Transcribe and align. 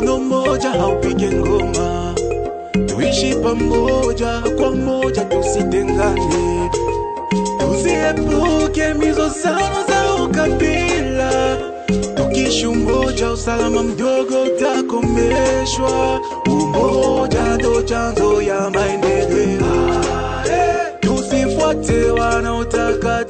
mkono 0.00 0.18
mmoja 0.18 0.70
haupige 0.70 1.28
ngoma. 1.32 2.14
Tuishi 2.86 3.34
pamoja 3.34 4.42
kwa 4.58 4.70
moja 4.70 5.24
tusitengane. 5.24 6.70
Tusiepuke 7.58 8.94
mizozano 8.94 9.84
za 9.88 10.24
ukabila. 10.24 11.56
Tukishi 12.14 12.66
umoja 12.66 13.30
usalama 13.32 13.82
mdogo 13.82 14.42
utakomeshwa. 14.42 16.20
Umoja 16.46 17.56
ndo 17.56 17.82
chanzo 17.82 18.42
ya 18.42 18.70
maendeleo. 18.70 20.00
Tusifuate 21.00 22.10
wanaotaka 22.10 23.24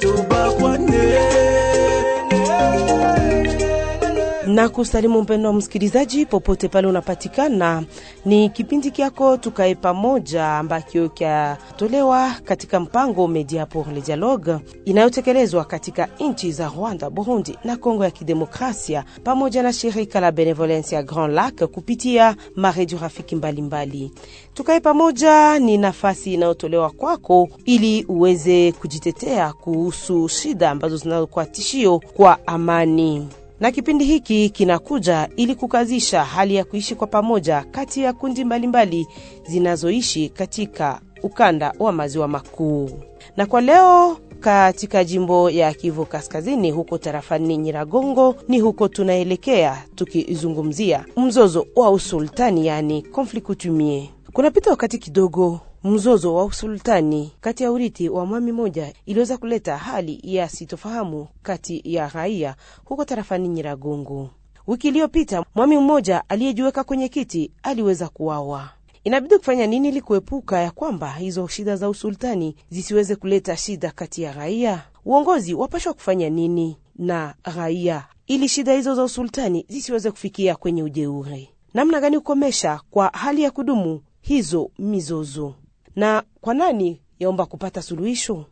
na 4.61 4.69
kusalimu 4.69 5.21
mpendo 5.21 5.49
wa 5.49 5.55
msikilizaji 5.55 6.25
popote 6.25 6.67
pale 6.67 6.87
unapatikana. 6.87 7.83
Ni 8.25 8.49
kipindi 8.49 8.91
kyako 8.91 9.37
tukae 9.37 9.75
pamoja 9.75 10.47
ambacho 10.57 11.09
kyatolewa 11.09 12.31
katika 12.43 12.79
mpango 12.79 13.27
Media 13.27 13.65
pour 13.65 13.87
le 13.93 14.01
Dialogue 14.01 14.57
inayotekelezwa 14.85 15.65
katika 15.65 16.09
nchi 16.19 16.51
za 16.51 16.71
Rwanda, 16.77 17.09
Burundi 17.09 17.57
na 17.63 17.77
Kongo 17.77 18.03
ya 18.03 18.11
Kidemokrasia 18.11 19.03
pamoja 19.23 19.63
na 19.63 19.73
shirika 19.73 20.19
la 20.19 20.31
Benevolence 20.31 20.95
ya 20.95 21.03
Grand 21.03 21.33
Lac 21.33 21.63
kupitia 21.63 22.35
maredio 22.55 22.99
rafiki 22.99 23.35
mbalimbali. 23.35 24.11
Tukae 24.53 24.79
pamoja 24.79 25.59
ni 25.59 25.77
nafasi 25.77 26.33
inayotolewa 26.33 26.89
kwako 26.89 27.49
ili 27.65 28.03
uweze 28.05 28.71
kujitetea 28.71 29.53
kuhusu 29.53 30.27
shida 30.29 30.69
ambazo 30.71 30.97
zinazokuwa 30.97 31.45
tishio 31.45 31.99
kwa 31.99 32.47
amani 32.47 33.27
na 33.61 33.71
kipindi 33.71 34.05
hiki 34.05 34.49
kinakuja 34.49 35.29
ili 35.35 35.55
kukazisha 35.55 36.23
hali 36.23 36.55
ya 36.55 36.63
kuishi 36.65 36.95
kwa 36.95 37.07
pamoja 37.07 37.65
kati 37.71 38.01
ya 38.01 38.13
kundi 38.13 38.45
mbalimbali 38.45 39.07
zinazoishi 39.47 40.29
katika 40.29 41.01
ukanda 41.23 41.73
wa 41.79 41.91
maziwa 41.91 42.27
makuu. 42.27 42.89
Na 43.37 43.45
kwa 43.45 43.61
leo 43.61 44.17
katika 44.39 45.03
jimbo 45.03 45.49
ya 45.49 45.73
Kivu 45.73 46.05
Kaskazini, 46.05 46.71
huko 46.71 46.97
tarafani 46.97 47.57
Nyiragongo, 47.57 48.35
ni 48.47 48.59
huko 48.59 48.87
tunaelekea 48.87 49.83
tukizungumzia 49.95 51.05
mzozo 51.17 51.67
wa 51.75 51.91
usultani, 51.91 52.67
yani 52.67 53.01
conflict 53.01 53.45
coutumier. 53.45 54.03
Kunapita 54.33 54.69
wakati 54.71 54.97
kidogo 54.97 55.59
mzozo 55.83 56.35
wa 56.35 56.45
usultani 56.45 57.31
kati 57.41 57.63
ya 57.63 57.71
urithi 57.71 58.09
wa 58.09 58.25
mwami 58.25 58.51
moja 58.51 58.93
iliweza 59.05 59.37
kuleta 59.37 59.77
hali 59.77 60.19
ya 60.23 60.49
sitofahamu 60.49 61.27
kati 61.43 61.81
ya 61.85 62.09
raia 62.09 62.55
huko 62.85 63.05
tarafani 63.05 63.47
Nyiragongo. 63.47 64.29
Wiki 64.67 64.87
iliyopita 64.87 65.45
mwami 65.55 65.77
mmoja 65.77 66.23
aliyejiweka 66.29 66.83
kwenye 66.83 67.09
kiti 67.09 67.51
aliweza 67.63 68.09
kuwawa. 68.09 68.69
Inabidi 69.03 69.37
kufanya 69.37 69.67
nini 69.67 69.87
ili 69.87 70.01
kuepuka 70.01 70.59
ya 70.61 70.71
kwamba 70.71 71.11
hizo 71.13 71.47
shida 71.47 71.75
za 71.75 71.89
usultani 71.89 72.55
zisiweze 72.69 73.15
kuleta 73.15 73.57
shida 73.57 73.91
kati 73.91 74.21
ya 74.21 74.33
raia? 74.33 74.83
Uongozi 75.05 75.53
wapashwa 75.53 75.93
kufanya 75.93 76.29
nini 76.29 76.77
na 76.95 77.35
raia 77.43 78.05
ili 78.27 78.47
shida 78.49 78.73
hizo 78.73 78.95
za 78.95 79.03
usultani 79.03 79.65
zisiweze 79.69 80.11
kufikia 80.11 80.55
kwenye 80.55 80.83
ujeuri? 80.83 81.49
Namna 81.73 81.99
gani 81.99 82.17
kukomesha 82.17 82.79
kwa 82.91 83.07
hali 83.13 83.43
ya 83.43 83.51
kudumu 83.51 84.01
hizo 84.21 84.71
mizozo 84.79 85.55
na 85.95 86.23
kwa 86.41 86.53
nani 86.53 87.01
yaomba 87.19 87.45
kupata 87.45 87.81
suluhisho? 87.81 88.45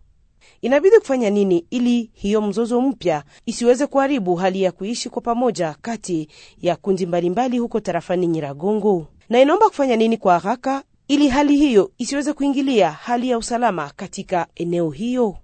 Inabidi 0.61 0.99
kufanya 0.99 1.29
nini 1.29 1.65
ili 1.69 2.09
hiyo 2.13 2.41
mzozo 2.41 2.81
mpya 2.81 3.23
isiweze 3.45 3.87
kuharibu 3.87 4.35
hali 4.35 4.61
ya 4.61 4.71
kuishi 4.71 5.09
kwa 5.09 5.21
pamoja 5.21 5.75
kati 5.81 6.27
ya 6.61 6.75
kundi 6.75 7.05
mbalimbali 7.05 7.57
huko 7.57 7.79
tarafani 7.79 8.27
Nyiragongo? 8.27 9.07
Na 9.29 9.41
inaomba 9.41 9.69
kufanya 9.69 9.95
nini 9.95 10.17
kwa 10.17 10.39
haraka 10.39 10.83
ili 11.07 11.27
hali 11.27 11.57
hiyo 11.57 11.91
isiweze 11.97 12.33
kuingilia 12.33 12.91
hali 12.91 13.29
ya 13.29 13.37
usalama 13.37 13.91
katika 13.95 14.47
eneo 14.55 14.89
hiyo? 14.89 15.37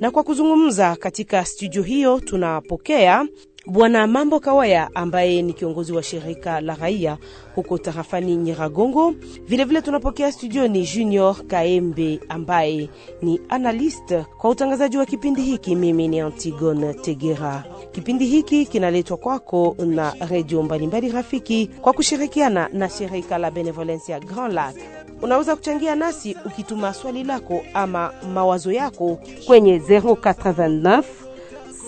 Na 0.00 0.10
kwa 0.10 0.22
kuzungumza 0.22 0.96
katika 0.96 1.44
studio 1.44 1.82
hiyo 1.82 2.20
tunapokea 2.20 3.26
Bwana 3.66 4.06
Mambo 4.06 4.40
Kawaya 4.40 4.90
ambaye 4.94 5.42
ni 5.42 5.52
kiongozi 5.52 5.92
wa 5.92 6.02
shirika 6.02 6.60
la 6.60 6.74
raia 6.74 7.18
huko 7.54 7.78
tarafani 7.78 8.36
Nyiragongo. 8.36 9.14
Vilevile 9.46 9.82
tunapokea 9.82 10.32
studioni 10.32 10.86
Junior 10.94 11.36
Kaembe 11.46 12.20
ambaye 12.28 12.88
ni 13.22 13.40
analyst 13.48 14.14
kwa 14.38 14.50
utangazaji 14.50 14.98
wa 14.98 15.06
kipindi 15.06 15.42
hiki. 15.42 15.76
Mimi 15.76 16.08
ni 16.08 16.20
Antigone 16.20 16.94
Tegera. 16.94 17.64
Kipindi 17.92 18.26
hiki 18.26 18.66
kinaletwa 18.66 19.16
kwako 19.16 19.76
na 19.86 20.14
redio 20.30 20.62
mbalimbali 20.62 21.08
rafiki 21.12 21.66
kwa 21.80 21.92
kushirikiana 21.92 22.68
na 22.72 22.88
shirika 22.88 23.38
la 23.38 23.50
Benevolence 23.50 24.12
ya 24.12 24.20
Grand 24.20 24.54
Lac. 24.54 24.76
Unaweza 25.22 25.56
kuchangia 25.56 25.94
nasi 25.94 26.36
ukituma 26.46 26.94
swali 26.94 27.24
lako 27.24 27.62
ama 27.74 28.12
mawazo 28.34 28.72
yako 28.72 29.18
kwenye 29.46 29.78
089 29.78 31.02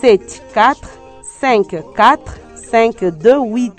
74 0.01 0.75
54528 1.43 3.71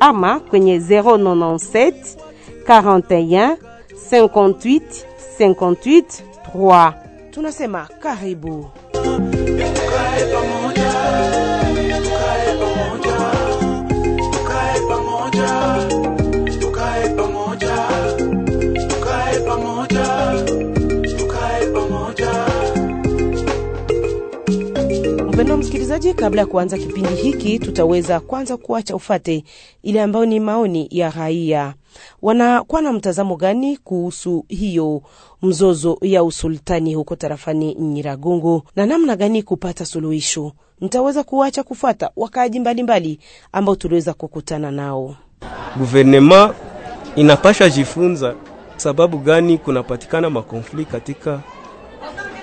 ama 0.00 0.40
kwenye 0.40 0.78
097 0.78 1.92
41 2.66 3.56
58 4.10 4.80
58 5.38 6.02
3. 6.54 6.92
Tunasema 7.30 7.88
karibu. 8.00 8.66
tukae 14.32 14.80
pamoja 14.88 15.48
msikilizaji, 25.58 26.14
kabla 26.14 26.40
ya 26.40 26.46
kuanza 26.46 26.78
kipindi 26.78 27.14
hiki, 27.14 27.58
tutaweza 27.58 28.20
kwanza 28.20 28.56
kuacha 28.56 28.96
ufate 28.96 29.44
ile 29.82 30.02
ambayo 30.02 30.26
ni 30.26 30.40
maoni 30.40 30.88
ya 30.90 31.10
raia. 31.10 31.74
Wanakuwa 32.22 32.82
na 32.82 32.92
mtazamo 32.92 33.36
gani 33.36 33.76
kuhusu 33.76 34.44
hiyo 34.48 35.02
mzozo 35.42 35.98
ya 36.02 36.24
usultani 36.24 36.94
huko 36.94 37.16
tarafani 37.16 37.74
Nyiragongo 37.74 38.62
na 38.76 38.86
namna 38.86 39.16
gani 39.16 39.42
kupata 39.42 39.84
suluhisho? 39.84 40.52
Nitaweza 40.80 41.24
kuacha 41.24 41.62
kufata 41.62 42.10
wakaaji 42.16 42.60
mbalimbali 42.60 43.18
ambao 43.52 43.76
tuliweza 43.76 44.14
kukutana 44.14 44.70
nao. 44.70 45.16
Guvernema 45.78 46.54
inapasha 47.16 47.70
jifunza 47.70 48.34
sababu 48.76 49.18
gani 49.18 49.58
kunapatikana 49.58 50.30
makonfli 50.30 50.84
katika 50.84 51.40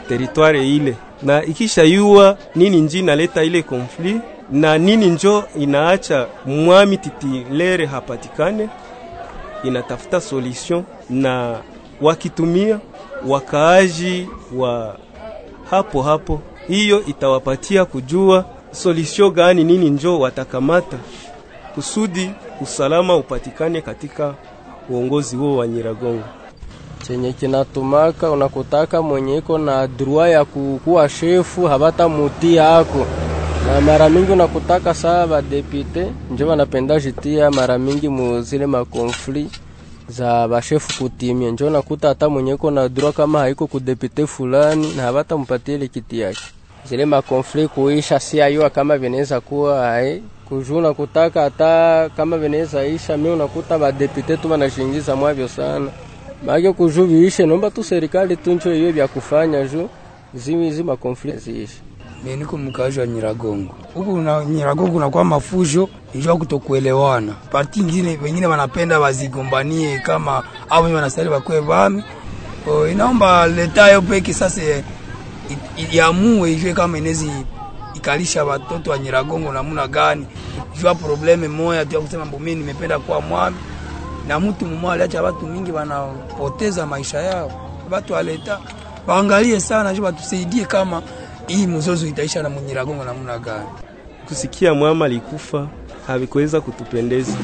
teritware 0.08 0.70
ile, 0.76 0.96
na 1.24 1.44
ikishayua 1.46 2.38
nini 2.56 2.82
nji 2.82 3.00
inaleta 3.00 3.44
ile 3.44 3.62
konfli 3.64 4.22
na 4.52 4.78
nini 4.78 5.06
njo 5.08 5.44
inaacha 5.60 6.28
mwami 6.46 6.98
titilere 6.98 7.86
hapatikane, 7.86 8.70
inatafuta 9.64 10.22
solution 10.22 10.84
na 11.10 11.60
wakitumia 12.02 12.80
wakaaji 13.28 14.28
wa 14.56 14.98
hapo 15.70 16.02
hapo, 16.02 16.42
hiyo 16.68 17.04
itawapatia 17.06 17.86
kujua 17.86 18.46
solution 18.72 19.32
gani, 19.32 19.64
nini 19.64 19.90
njo 19.90 20.20
watakamata 20.20 20.98
kusudi 21.76 22.32
usalama 22.62 23.16
upatikane 23.16 23.82
katika 23.82 24.34
uongozi 24.90 25.36
huo 25.36 25.58
wa 25.58 25.68
Nyiragongo. 25.68 26.24
Chenye 27.08 27.34
kinatumaka 27.34 28.32
unakutaka 28.32 29.02
mwenye 29.02 29.38
iko 29.38 29.58
na 29.58 29.88
drua 29.88 30.30
ya 30.30 30.46
kukuwa 30.46 31.10
shefu 31.10 31.66
habata 31.66 32.10
muti 32.10 32.56
yako, 32.56 33.06
na 33.68 33.82
mara 33.82 34.10
mingi 34.10 34.32
unakutaka 34.32 34.94
saa 34.94 35.28
badepite 35.28 36.08
njo 36.32 36.48
wanapenda 36.48 37.00
jitia 37.00 37.52
mara 37.52 37.78
mingi 37.78 38.10
muzile 38.10 38.66
makonfli 38.66 39.50
za 40.10 40.48
bashefu 40.48 41.04
kutimia, 41.04 41.52
njo 41.52 41.70
nakuta 41.70 42.08
hata 42.08 42.30
mwenye 42.30 42.54
iko 42.54 42.72
na 42.72 42.90
droit 42.90 43.16
kama 43.16 43.40
haiko 43.40 43.68
kudepite 43.68 44.28
fulani 44.28 44.94
na 44.98 45.04
habata 45.04 45.38
mpatie 45.38 45.76
ile 45.76 45.88
kiti 45.88 46.20
yake. 46.20 46.40
Zile 46.90 47.06
makonfli 47.06 47.68
kuisha 47.68 48.20
si 48.20 48.42
ayua 48.42 48.70
kama 48.70 48.98
vinaweza 48.98 49.42
kuwa 49.42 49.94
ai 49.94 50.22
kujuna 50.50 50.94
kutaka 50.94 51.42
hata 51.42 52.10
kama 52.18 52.38
vinaweza 52.38 52.86
isha, 52.86 53.18
mimi 53.18 53.30
unakuta 53.30 53.78
badepite 53.80 54.38
tu 54.38 54.52
wanashingiza 54.52 55.16
mwavyo 55.16 55.48
sana 55.48 55.88
Mage 56.44 56.72
kuju 56.74 57.06
viishe, 57.06 57.46
nomba 57.46 57.72
tu 57.72 57.84
serikali 57.84 58.38
tu 58.38 58.54
njo 58.54 58.76
iwe 58.76 58.92
vya 58.92 59.08
kufanya 59.08 59.64
ju 59.68 59.90
zimi 60.34 60.72
zima 60.72 60.96
konflikt 60.98 61.40
ziishe. 61.40 61.78
Mimi 62.24 62.38
niko 62.38 62.58
mkazi 62.58 63.00
wa 63.00 63.08
Nyiragongo. 63.08 63.76
Huku 63.94 64.18
na 64.18 64.46
Nyiragongo 64.46 64.92
kunakuwa 64.92 65.24
mafujo, 65.24 65.90
nijua 66.14 66.38
kutokuelewana. 66.38 67.34
Parti 67.52 67.80
nyingine 67.80 68.20
wengine 68.24 68.48
wanapenda 68.48 69.00
wazigombanie 69.00 70.00
kama 70.00 70.44
au 70.70 70.84
wenye 70.84 70.96
wanastahili 70.96 71.32
bakwe 71.34 71.62
bami. 71.62 72.04
Oh, 72.68 72.88
inaomba 72.88 73.48
leta 73.48 73.88
yo 73.92 74.02
peke 74.02 74.34
sasa 74.34 74.62
iamue 75.92 76.52
ijue 76.54 76.74
kama 76.74 76.98
inezi 76.98 77.32
ikalisha 77.94 78.46
watoto 78.46 78.92
wa 78.92 78.98
Nyiragongo 78.98 79.52
namna 79.54 79.88
gani 79.88 80.26
jua 80.82 80.96
probleme 80.96 81.48
moya 81.48 81.86
tu 81.86 82.02
kusema 82.02 82.26
mbo 82.26 82.40
mimi 82.40 82.56
nimependa 82.56 83.00
kuwa 83.00 83.22
mwami 83.22 83.56
na 84.28 84.40
mtu 84.40 84.66
mmoja 84.66 84.94
aliacha 84.94 85.24
watu 85.24 85.46
mingi 85.48 85.72
wanapoteza 85.72 86.86
maisha 86.86 87.22
yao. 87.22 87.52
Watu 87.92 88.14
waleta 88.14 88.60
waangalie 89.08 89.60
sana, 89.60 89.94
jua 89.94 90.06
watusaidie 90.06 90.66
kama 90.66 91.02
hii 91.48 91.68
mzozo 91.68 92.08
itaisha 92.08 92.44
na 92.44 92.50
Munyiragongo 92.50 93.04
namna 93.04 93.40
gani. 93.40 93.66
kusikia 94.28 94.76
mama 94.76 95.06
alikufa 95.06 95.68
havikuweza 96.08 96.62
kutupendeza. 96.62 97.38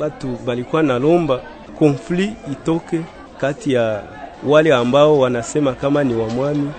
Batu 0.00 0.38
balikuwa 0.46 0.82
nalomba 0.82 1.40
konfli 1.78 2.32
itoke 2.52 3.00
kati 3.40 3.72
ya 3.72 4.02
wale 4.46 4.74
ambao 4.74 5.18
wanasema 5.18 5.72
kama 5.72 6.04
ni 6.04 6.14
wamwami, 6.14 6.70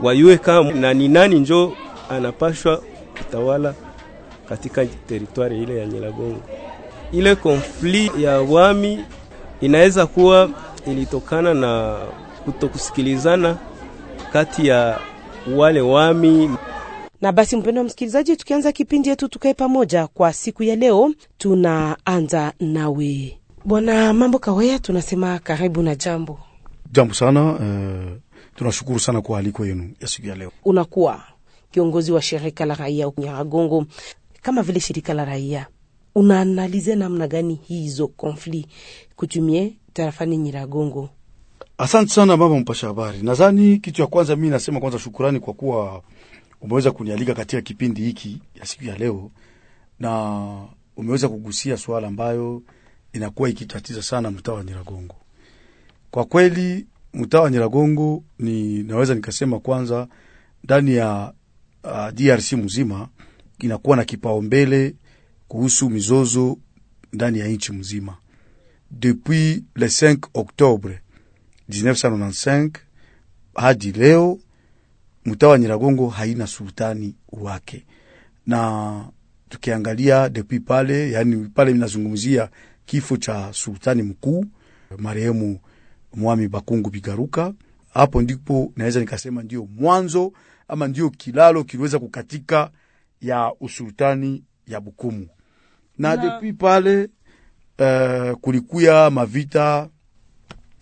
wayue 0.00 0.36
kama 0.38 0.72
na 0.72 0.94
ni 0.94 1.08
nani 1.08 1.40
njo 1.40 1.72
anapashwa 2.10 2.82
kutawala 3.18 3.74
katika 4.48 4.86
teritwari 4.86 5.62
ile 5.62 5.78
ya 5.78 5.86
Nyiragongo. 5.86 6.40
Ile 7.12 7.34
konfli 7.36 8.10
ya 8.22 8.40
wami 8.40 9.04
inaweza 9.60 10.06
kuwa 10.06 10.50
ilitokana 10.86 11.54
na 11.54 11.98
kutokusikilizana 12.44 13.56
kati 14.32 14.66
ya 14.66 14.98
wale 15.56 15.80
wami 15.80 16.50
Na 17.20 17.32
basi 17.32 17.56
mpendo 17.56 17.80
wa 17.80 17.84
msikilizaji, 17.86 18.36
tukianza 18.36 18.72
kipindi 18.72 19.08
yetu 19.08 19.28
tukae 19.28 19.54
pamoja 19.54 20.06
kwa 20.06 20.32
siku 20.32 20.62
ya 20.62 20.76
leo, 20.76 21.14
tunaanza 21.38 22.52
nawe 22.60 23.38
bwana 23.64 24.12
Mambo 24.12 24.38
Kawea, 24.38 24.78
tunasema 24.78 25.38
karibu 25.38 25.82
na 25.82 25.94
jambo. 25.94 26.38
Jambo 26.92 27.14
sana 27.14 27.52
uh, 27.52 28.16
tunashukuru 28.56 28.98
sana 29.00 29.20
kwa 29.20 29.38
aliko 29.38 29.66
yenu 29.66 29.90
ya 30.00 30.08
siku 30.08 30.28
ya 30.28 30.34
leo. 30.34 30.52
Unakuwa 30.64 31.20
kiongozi 31.70 32.12
wa 32.12 32.22
shirika 32.22 32.64
la 32.64 32.74
raia 32.74 33.12
Nyiragongo, 33.18 33.84
kama 34.42 34.62
vile 34.62 34.80
shirika 34.80 35.14
la 35.14 35.24
raia 35.24 35.66
unaanalize 36.18 36.94
namna 36.96 37.28
gani 37.28 37.54
hizo 37.54 38.08
konfli 38.08 38.66
kutumie 39.16 39.76
tarafani 39.92 40.36
Nyiragongo? 40.36 41.10
Asante 41.78 42.10
sana 42.12 42.36
mama 42.36 42.58
mpasha 42.60 42.86
habari. 42.86 43.22
Nadhani 43.22 43.78
kitu 43.78 44.00
ya 44.00 44.06
kwanza 44.06 44.36
mi 44.36 44.48
nasema 44.48 44.80
kwanza 44.80 44.98
shukurani 44.98 45.40
kwa 45.40 45.54
kuwa 45.54 46.02
umeweza 46.60 46.90
kunialika 46.90 47.34
katika 47.34 47.62
kipindi 47.62 48.02
hiki 48.02 48.42
ya 48.54 48.66
siku 48.66 48.84
ya 48.84 48.96
leo, 48.98 49.30
na 50.00 50.66
umeweza 50.96 51.28
kugusia 51.28 51.76
swala 51.76 52.08
ambayo 52.08 52.62
inakuwa 53.12 53.48
ikitatiza 53.48 54.02
sana 54.02 54.30
mtaa 54.30 54.52
wa 54.52 54.64
Nyiragongo. 54.64 55.14
Kwa 56.10 56.24
kweli 56.24 56.86
mtaa 57.14 57.40
wa 57.40 57.50
Nyiragongo 57.50 58.22
ni 58.38 58.82
naweza 58.82 59.14
nikasema 59.14 59.60
kwanza 59.60 60.08
ndani 60.64 60.94
ya 60.94 61.32
uh, 61.84 62.08
DRC 62.10 62.52
mzima 62.52 63.08
inakuwa 63.58 63.96
na 63.96 64.04
kipaumbele 64.04 64.94
kuhusu 65.48 65.90
mizozo 65.90 66.58
ndani 67.12 67.38
ya 67.38 67.48
nchi 67.48 67.72
mzima 67.72 68.16
depuis 68.90 69.62
le 69.74 69.86
5 69.86 70.18
octobre 70.34 71.00
1995 71.70 72.70
hadi 73.54 73.92
leo 73.92 74.38
mtaa 75.24 75.48
wa 75.48 75.58
Nyiragongo 75.58 76.08
haina 76.08 76.46
sultani 76.46 77.14
wake, 77.28 77.86
na 78.46 79.04
tukiangalia 79.48 80.28
depuis 80.28 80.62
pale, 80.64 81.10
yani 81.10 81.48
pale 81.48 81.70
inazungumzia 81.70 82.50
kifo 82.86 83.16
cha 83.16 83.52
sultani 83.52 84.02
mkuu 84.02 84.44
marehemu 84.98 85.60
Mwami 86.14 86.48
Bakungu 86.48 86.90
Bigaruka. 86.90 87.54
Hapo 87.94 88.22
ndipo 88.22 88.72
naweza 88.76 89.00
nikasema 89.00 89.42
ndio 89.42 89.66
mwanzo 89.76 90.32
ama 90.68 90.88
ndio 90.88 91.10
kilalo 91.10 91.64
kiliweza 91.64 91.98
kukatika 91.98 92.70
ya 93.20 93.52
usultani 93.60 94.44
ya 94.66 94.80
Bukumu 94.80 95.28
na, 95.98 96.16
na 96.16 96.16
depuis 96.16 96.52
pale 96.54 97.08
uh, 97.78 98.32
kulikuya 98.40 99.10
mavita 99.10 99.88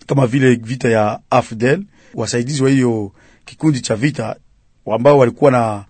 kama 0.06 0.26
vile 0.26 0.54
vita 0.54 0.88
ya 0.88 1.20
AFDEL, 1.30 1.84
wasaidizi 2.14 2.62
wa 2.62 2.70
hiyo 2.70 3.12
kikundi 3.44 3.80
cha 3.80 3.96
vita 3.96 4.36
ambao 4.94 5.18
walikuwa 5.18 5.50
na 5.50 5.84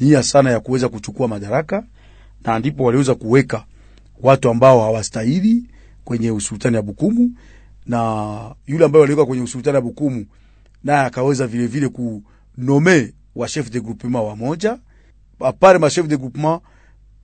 nia 0.00 0.22
sana 0.22 0.50
ya 0.50 0.60
kuweza 0.60 0.88
kuchukua 0.88 1.28
madaraka, 1.28 1.84
na 2.44 2.58
ndipo 2.58 2.84
waliweza 2.84 3.14
kuweka 3.14 3.64
watu 4.20 4.50
ambao 4.50 4.80
hawastahili 4.80 5.64
kwenye 6.04 6.30
usultani 6.30 6.76
ya 6.76 6.82
Bukumu, 6.82 7.30
na 7.86 8.54
yule 8.66 8.84
ambaye 8.84 9.00
waliweka 9.00 9.26
kwenye 9.26 9.42
usultani 9.42 9.74
ya 9.74 9.80
Bukumu 9.80 10.26
naye 10.84 11.00
akaweza 11.06 11.46
vilevile 11.46 11.88
kunome 11.88 13.12
wa 13.34 13.48
chef 13.48 13.70
de 13.70 13.80
groupement 13.80 14.24
wa 14.28 14.36
moja. 14.36 14.78
Apare 15.40 15.78
ma 15.78 15.90
chef 15.90 16.06
de 16.06 16.16
groupement 16.16 16.60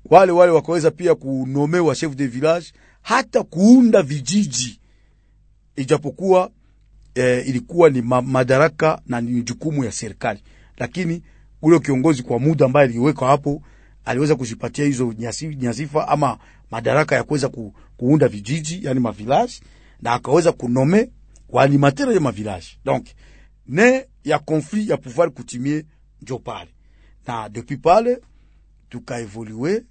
wale 0.05 0.33
wale 0.33 0.53
wakaweza 0.53 0.91
pia 0.91 1.15
kunome 1.15 1.79
wa 1.79 1.95
chef 1.97 2.15
de 2.17 2.27
village, 2.27 2.67
hata 3.03 3.43
kuunda 3.43 4.03
vijiji. 4.03 4.81
Ijapokuwa 5.77 6.51
eh, 7.15 7.49
ilikuwa 7.49 7.91
ni 7.91 8.03
ma, 8.03 8.23
madaraka 8.23 9.03
na 9.07 9.21
ni 9.21 9.43
jukumu 9.43 9.85
ya 9.85 9.93
serikali, 9.93 10.43
lakini 10.77 11.23
ule 11.63 11.79
kiongozi 11.79 12.23
kwa 12.23 12.39
muda 12.39 12.67
ambaye 12.67 12.89
aliwekwa 12.89 13.29
hapo 13.29 13.63
aliweza 14.05 14.37
kujipatia 14.37 14.85
hizo 14.85 15.15
nyasifa 15.57 16.09
ama 16.09 16.39
madaraka 16.71 17.15
ya 17.17 17.23
kuweza 17.25 17.49
ku, 17.49 17.75
kuunda 17.97 18.29
vijiji 18.29 18.81
yani 18.83 19.01
mavilage, 19.01 19.53
na 20.03 20.13
akaweza 20.13 20.53
kunome 20.53 21.11
waanimatere 21.49 22.15
ya 22.15 22.21
mavilage. 22.21 22.67
Donc 22.85 23.07
ne 23.67 24.07
ya 24.25 24.39
conflit 24.39 24.89
ya 24.91 24.97
pouvoir 24.97 25.31
kutimie 25.31 25.85
njo 26.23 26.39
pale, 26.39 26.71
na 27.27 27.49
depuis 27.49 27.81
pale 27.81 28.19
tukaevolue. 28.89 29.85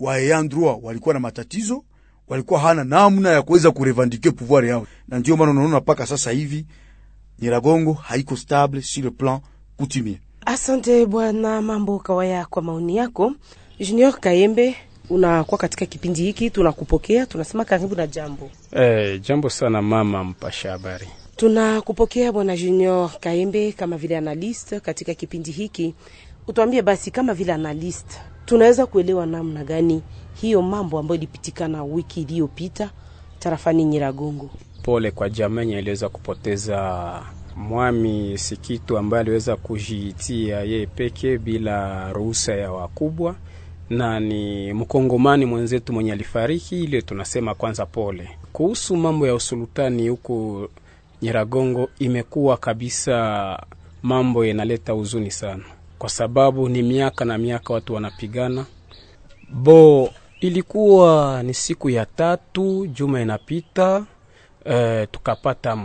Waeyan 0.00 0.48
droit 0.48 0.78
walikuwa 0.82 1.14
na 1.14 1.20
matatizo 1.20 1.84
walikuwa 2.28 2.60
hana 2.60 2.84
namna 2.84 3.30
ya 3.30 3.42
kuweza 3.42 3.70
kurevendike 3.70 4.30
pouvoir 4.30 4.64
yao, 4.64 4.86
na 5.08 5.18
ndio 5.18 5.36
maana 5.36 5.50
unaona 5.50 5.80
mpaka 5.80 6.06
sasa 6.06 6.30
hivi 6.30 6.66
Nyiragongo 7.38 7.92
haiko 7.92 8.36
stable 8.36 8.82
sur 8.82 9.04
le 9.04 9.10
plan 9.10 9.40
coutumier. 9.76 10.18
Asante 10.46 11.06
bwana 11.06 11.62
Mambo 11.62 11.98
Kawaya 11.98 12.46
kwa 12.46 12.62
maoni 12.62 12.96
yako. 12.96 13.32
Junior 13.80 14.20
Kayembe, 14.20 14.76
unakuwa 15.10 15.58
katika 15.58 15.86
kipindi 15.86 16.22
hiki, 16.22 16.50
tunakupokea 16.50 17.26
tunasema 17.26 17.64
karibu 17.64 17.94
na 17.94 18.06
jambo. 18.06 18.50
Eh, 18.72 19.20
jambo 19.20 19.50
sana 19.50 19.82
mama 19.82 20.24
mpasha 20.24 20.70
habari. 20.70 21.08
Tunakupokea 21.36 22.32
bwana 22.32 22.56
Junior 22.56 23.10
Kayembe 23.20 23.72
kama 23.72 23.96
vile 23.96 24.16
analyst 24.18 24.80
katika 24.80 25.14
kipindi 25.14 25.50
hiki. 25.50 25.94
Utuambie 26.48 26.82
basi, 26.82 27.10
kama 27.10 27.34
vile 27.34 27.52
analyst, 27.52 28.06
tunaweza 28.50 28.86
kuelewa 28.86 29.26
namna 29.26 29.64
gani 29.64 30.02
hiyo 30.40 30.62
mambo 30.62 30.98
ambayo 30.98 31.18
ilipitikana 31.18 31.84
wiki 31.84 32.20
iliyopita 32.20 32.90
tarafani 33.38 33.84
Nyiragongo. 33.84 34.50
Pole 34.82 35.10
kwa 35.10 35.30
jamii 35.30 35.72
iliweza 35.72 36.08
kupoteza 36.08 37.22
mwami 37.56 38.38
Sikitu 38.38 38.98
ambaye 38.98 39.20
aliweza 39.20 39.56
kujiitia 39.56 40.60
yeye 40.60 40.86
peke 40.86 41.38
bila 41.38 42.12
ruhusa 42.12 42.54
ya 42.54 42.72
wakubwa, 42.72 43.34
na 43.90 44.20
ni 44.20 44.72
mkongomani 44.72 45.46
mwenzetu 45.46 45.92
mwenye 45.92 46.12
alifariki. 46.12 46.84
Ile 46.84 47.02
tunasema 47.02 47.54
kwanza 47.54 47.86
pole. 47.86 48.28
Kuhusu 48.52 48.96
mambo 48.96 49.26
ya 49.26 49.34
usultani 49.34 50.08
huku 50.08 50.68
Nyiragongo, 51.22 51.88
imekuwa 51.98 52.56
kabisa 52.56 53.58
mambo 54.02 54.44
yanaleta 54.44 54.92
huzuni 54.92 55.30
sana, 55.30 55.64
kwa 56.00 56.08
sababu 56.10 56.68
ni 56.68 56.82
miaka 56.82 57.24
na 57.24 57.38
miaka 57.38 57.72
watu 57.74 57.94
wanapigana 57.94 58.66
bo 59.50 60.10
ilikuwa 60.40 61.42
ni 61.42 61.54
siku 61.54 61.90
ya 61.90 62.06
tatu 62.06 62.86
juma 62.86 63.20
inapita, 63.20 64.04
e, 64.64 65.06
tukapata 65.06 65.78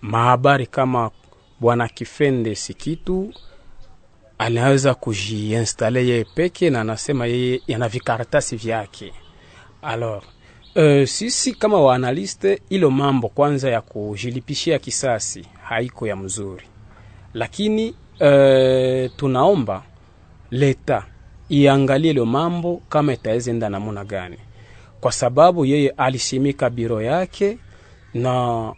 mahabari 0.00 0.66
kama 0.66 1.10
bwana 1.60 1.88
Kifende 1.88 2.54
Sikitu 2.54 3.32
anaweza 4.38 4.94
kujiinstale 4.94 6.06
yeye 6.08 6.24
peke 6.24 6.70
na 6.70 6.80
anasema 6.80 7.26
yeye 7.26 7.60
yana 7.66 7.88
vikaratasi 7.88 8.56
vyake. 8.56 9.12
Alors 9.82 10.24
e, 10.74 11.06
sisi 11.06 11.52
kama 11.54 11.80
waanaliste, 11.80 12.62
ilo 12.68 12.90
mambo 12.90 13.28
kwanza 13.28 13.70
ya 13.70 13.80
kujilipishia 13.80 14.78
kisasi 14.78 15.44
haiko 15.62 16.06
ya 16.06 16.16
mzuri, 16.16 16.64
lakini 17.34 17.94
e, 18.22 19.08
tunaomba 19.16 19.82
leta 20.50 21.04
iangalie 21.48 22.10
ile 22.10 22.24
mambo 22.24 22.82
kama 22.88 23.12
itaweza 23.12 23.50
enda 23.50 23.68
namuna 23.68 24.04
gani, 24.04 24.36
kwa 25.00 25.12
sababu 25.12 25.64
yeye 25.66 25.88
alishimika 25.90 26.70
biro 26.70 27.02
yake 27.02 27.58
na 28.14 28.72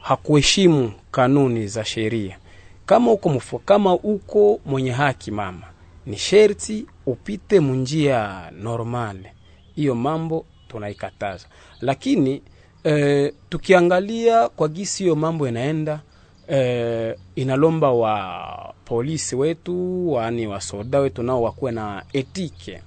hakuheshimu 0.00 0.92
kanuni 1.10 1.66
za 1.66 1.84
sheria. 1.84 2.38
Kama 2.86 3.12
uko 3.12 3.28
mfu, 3.28 3.58
kama 3.58 3.94
uko 3.94 4.60
mwenye 4.66 4.90
haki 4.90 5.30
mama, 5.30 5.62
ni 6.06 6.16
sherti 6.16 6.86
upite 7.06 7.60
munjia 7.60 8.50
normale. 8.60 9.32
Hiyo 9.74 9.94
mambo 9.94 10.44
tunaikataza, 10.68 11.46
lakini 11.80 12.42
e, 12.84 13.32
tukiangalia 13.48 14.48
kwa 14.48 14.68
gisi 14.68 15.02
hiyo 15.02 15.16
mambo 15.16 15.48
inaenda 15.48 16.00
e, 16.50 17.14
inalomba 17.34 17.90
wa 17.92 18.74
polisi 18.84 19.36
wetu 19.36 20.12
wani 20.12 20.46
wasoda 20.46 20.98
wetu 21.00 21.22
nao 21.22 21.42
wakuwe 21.42 21.72
na 21.72 22.02
etike. 22.12 22.82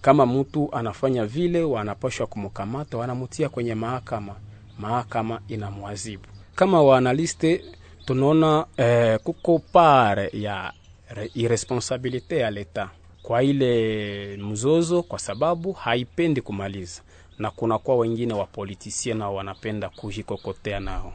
Kama 0.00 0.26
mtu 0.26 0.68
anafanya 0.72 1.26
vile, 1.26 1.62
wanapashwa 1.62 2.26
kumkamata, 2.26 2.96
wanamutia 2.98 3.48
kwenye 3.48 3.74
mahakama, 3.74 4.34
mahakama 4.78 5.40
inamwazibu. 5.48 6.24
Kama 6.54 6.82
waanaliste 6.82 7.64
tunaona 8.04 8.66
eh, 8.76 9.18
kuko 9.24 9.58
pare 9.58 10.30
ya 10.32 10.72
re- 11.14 11.30
irresponsabilite 11.34 12.38
ya 12.38 12.50
leta. 12.50 12.90
Kwa 13.22 13.42
ile 13.42 14.36
mzozo, 14.36 15.02
kwa 15.02 15.18
sababu 15.18 15.72
haipendi 15.72 16.40
kumaliza, 16.40 17.02
na 17.38 17.50
kunakuwa 17.50 17.96
wengine 17.96 18.34
wapolitisie 18.34 19.14
nao 19.14 19.34
wanapenda 19.34 19.88
kujikokotea 19.88 20.80
nao 20.80 21.12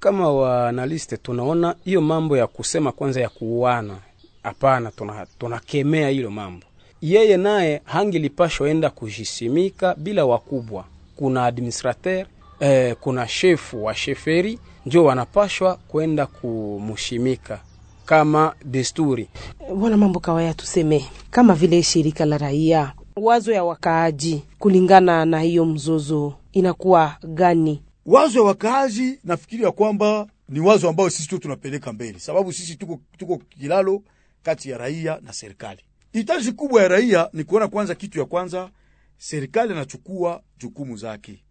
kama 0.00 0.32
waanaliste 0.32 1.16
tunaona 1.16 1.74
hiyo 1.84 2.00
mambo 2.00 2.36
ya 2.36 2.46
kusema 2.46 2.92
kwanza 2.92 3.20
ya 3.20 3.28
kuuana, 3.28 3.98
hapana, 4.42 4.90
tuna- 4.90 5.26
tunakemea 5.38 6.08
hilo 6.08 6.30
mambo. 6.30 6.66
Yeye 7.02 7.36
naye 7.36 7.80
hangilipashwa 7.84 8.70
enda 8.70 8.90
kujisimika 8.90 9.94
bila 9.94 10.24
wakubwa. 10.26 10.84
Kuna 11.16 11.44
administrateur 11.46 12.26
eh, 12.60 12.96
kuna 13.00 13.28
shefu 13.28 13.84
wa 13.84 13.94
sheferi 13.94 14.58
njo 14.86 15.04
wanapashwa 15.04 15.74
kwenda 15.88 16.26
kumushimika 16.26 17.60
kama 18.04 18.54
desturi. 18.64 19.28
Bwana 19.76 19.96
Mambo 19.96 20.20
Kawaya, 20.20 20.54
tuseme 20.54 21.04
kama 21.30 21.54
vile 21.54 21.82
shirika 21.82 22.24
la 22.24 22.38
raia, 22.38 22.92
wazo 23.16 23.52
ya 23.52 23.64
wakaaji 23.64 24.42
kulingana 24.58 25.24
na 25.24 25.40
hiyo 25.40 25.64
mzozo 25.64 26.34
inakuwa 26.52 27.16
gani? 27.28 27.82
Wazo 28.06 28.38
ya 28.38 28.44
wakaaji 28.44 29.18
nafikiri 29.24 29.64
ya 29.64 29.70
kwamba 29.72 30.26
ni 30.48 30.60
wazo 30.60 30.88
ambayo 30.88 31.10
sisi 31.10 31.28
tu 31.28 31.38
tunapeleka 31.38 31.92
mbele, 31.92 32.18
sababu 32.18 32.52
sisi 32.52 32.76
tuko, 32.76 33.00
tuko 33.18 33.36
kilalo 33.38 34.02
kati 34.42 34.70
ya 34.70 34.78
raia 34.78 35.18
na 35.22 35.32
serikali. 35.32 35.82
Hitaji 36.12 36.52
kubwa 36.52 36.82
ya 36.82 36.88
raia 36.88 37.30
ni 37.32 37.44
kuona 37.44 37.68
kwanza, 37.68 37.94
kitu 37.94 38.18
ya 38.18 38.24
kwanza, 38.24 38.70
serikali 39.18 39.72
anachukua 39.72 40.42
jukumu 40.58 40.96
zake. 40.96 41.44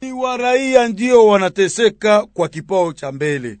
Ni 0.00 0.12
wa 0.12 0.36
raia 0.36 0.88
ndio 0.88 1.26
wanateseka 1.26 2.26
kwa 2.26 2.48
kipao 2.48 2.92
cha 2.92 3.12
mbele. 3.12 3.58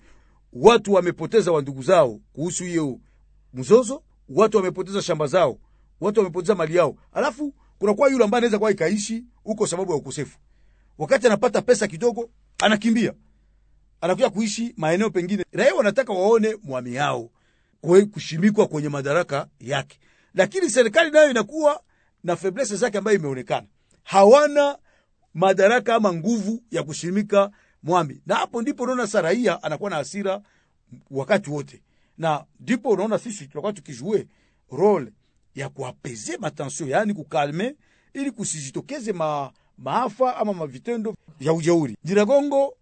Watu 0.52 0.92
wamepoteza 0.92 1.52
wandugu 1.52 1.82
zao 1.82 2.20
kuhusu 2.32 2.64
hiyo 2.64 2.98
mzozo, 3.54 4.02
watu 4.28 4.56
wamepoteza 4.56 5.02
shamba 5.02 5.26
zao, 5.26 5.58
watu 6.00 6.20
wamepoteza 6.20 6.54
mali 6.54 6.76
yao, 6.76 6.96
alafu 7.12 7.54
kunakuwa 7.78 8.08
yule 8.10 8.24
ambaye 8.24 8.38
anaweza 8.38 8.58
kuwa 8.58 8.70
ikaishi 8.70 9.24
huko 9.44 9.66
sababu 9.66 9.90
ya 9.92 9.96
ukosefu 9.98 10.38
wakati 10.98 11.26
anapata 11.26 11.62
pesa 11.62 11.86
kidogo 11.86 12.30
anakimbia. 12.58 13.14
Anakuja 14.00 14.30
kuishi 14.30 14.74
maeneo 14.76 15.10
pengine. 15.10 15.44
Raia 15.52 15.74
wanataka 15.74 16.12
waone 16.12 16.56
mwami 16.62 16.94
yao 16.94 17.30
kushimikwa 18.12 18.66
kwenye 18.66 18.88
madaraka 18.88 19.48
yake, 19.60 19.98
lakini 20.34 20.70
serikali 20.70 21.10
nayo 21.10 21.30
inakuwa 21.30 21.82
na 22.24 22.36
feblese 22.36 22.76
zake 22.76 22.98
ambayo 22.98 23.18
imeonekana, 23.18 23.66
hawana 24.02 24.78
madaraka 25.34 25.94
ama 25.94 26.12
nguvu 26.12 26.62
ya 26.70 26.82
kushimika 26.82 27.50
mwami, 27.82 28.22
na 28.26 28.34
hapo 28.34 28.62
ndipo 28.62 28.82
unaona 28.82 29.06
sa 29.06 29.20
raia 29.20 29.62
anakuwa 29.62 29.90
na 29.90 29.96
hasira 29.96 30.40
wakati 31.10 31.50
wote, 31.50 31.82
na 32.18 32.44
ndipo 32.60 32.88
unaona 32.88 33.18
sisi 33.18 33.46
tunakuwa 33.46 33.72
tukijue 33.72 34.26
role 34.72 35.12
ya 35.54 35.68
kuapeze 35.68 36.36
matension, 36.36 36.88
yaani 36.88 37.14
kukalme, 37.14 37.76
ili 38.14 38.30
kusijitokeze 38.30 39.12
ma, 39.12 39.52
maafa 39.78 40.36
ama 40.36 40.52
mavitendo 40.54 41.14
vya 41.40 41.52
ujeuri. 41.52 41.96
Nyiragongo 42.04 42.74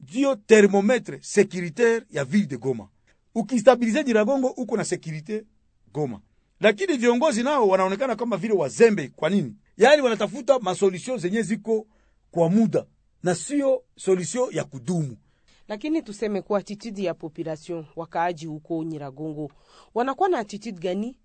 ndio 0.00 0.36
termometre 0.36 1.18
securitaire 1.22 2.06
ya 2.10 2.24
ville 2.24 2.46
de 2.46 2.56
Goma. 2.56 2.88
Ukistabilize 3.34 4.04
Nyiragongo 4.04 4.48
uko 4.48 4.76
na 4.76 4.84
securite 4.84 5.44
Goma, 5.92 6.20
lakini 6.60 6.96
viongozi 6.96 7.42
nao 7.42 7.68
wanaonekana 7.68 8.16
kama 8.16 8.36
vile 8.36 8.54
wazembe. 8.54 9.08
Kwa 9.16 9.30
nini? 9.30 9.54
Yaani 9.76 10.02
wanatafuta 10.02 10.58
masolution 10.58 11.18
zenye 11.18 11.42
ziko 11.42 11.86
kwa 12.30 12.50
muda 12.50 12.86
na 13.22 13.34
sio 13.34 13.82
solution 13.96 14.48
ya 14.54 14.64
kudumu. 14.64 15.16
Lakini 15.68 16.02
tuseme 16.02 16.42
kwa 16.42 16.58
attitude 16.58 17.02
ya 17.02 17.14
population, 17.14 17.84
wakaaji 17.96 18.46
huko 18.46 18.84
Nyiragongo 18.84 19.50
wanakuwa 19.94 20.28
na 20.28 20.38
attitude 20.38 20.78
gani 20.80 21.18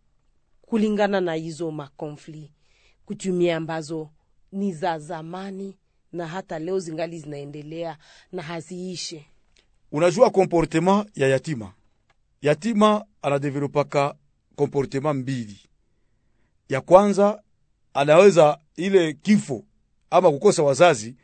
kulingana 0.62 1.22
na 1.22 1.34
hizo 1.34 1.72
makonfli 1.72 2.52
kutumia 3.06 3.58
ambazo 3.58 4.10
ni 4.52 4.74
za 4.74 5.00
zamani 5.00 5.78
na 6.12 6.28
hata 6.28 6.60
leo 6.60 6.80
zingali 6.80 7.20
zinaendelea 7.20 7.98
na 8.32 8.42
haziishe? 8.42 9.26
Unajua 9.92 10.30
komportema 10.30 11.06
ya 11.16 11.28
yatima, 11.28 11.74
yatima 12.42 13.06
anadevelopaka 13.22 14.16
komportema 14.56 15.14
mbili. 15.14 15.60
Ya 16.70 16.82
kwanza 16.82 17.44
anaweza 17.94 18.58
ile 18.76 19.14
kifo 19.14 19.66
ama 20.10 20.32
kukosa 20.32 20.64
wazazi 20.64 21.16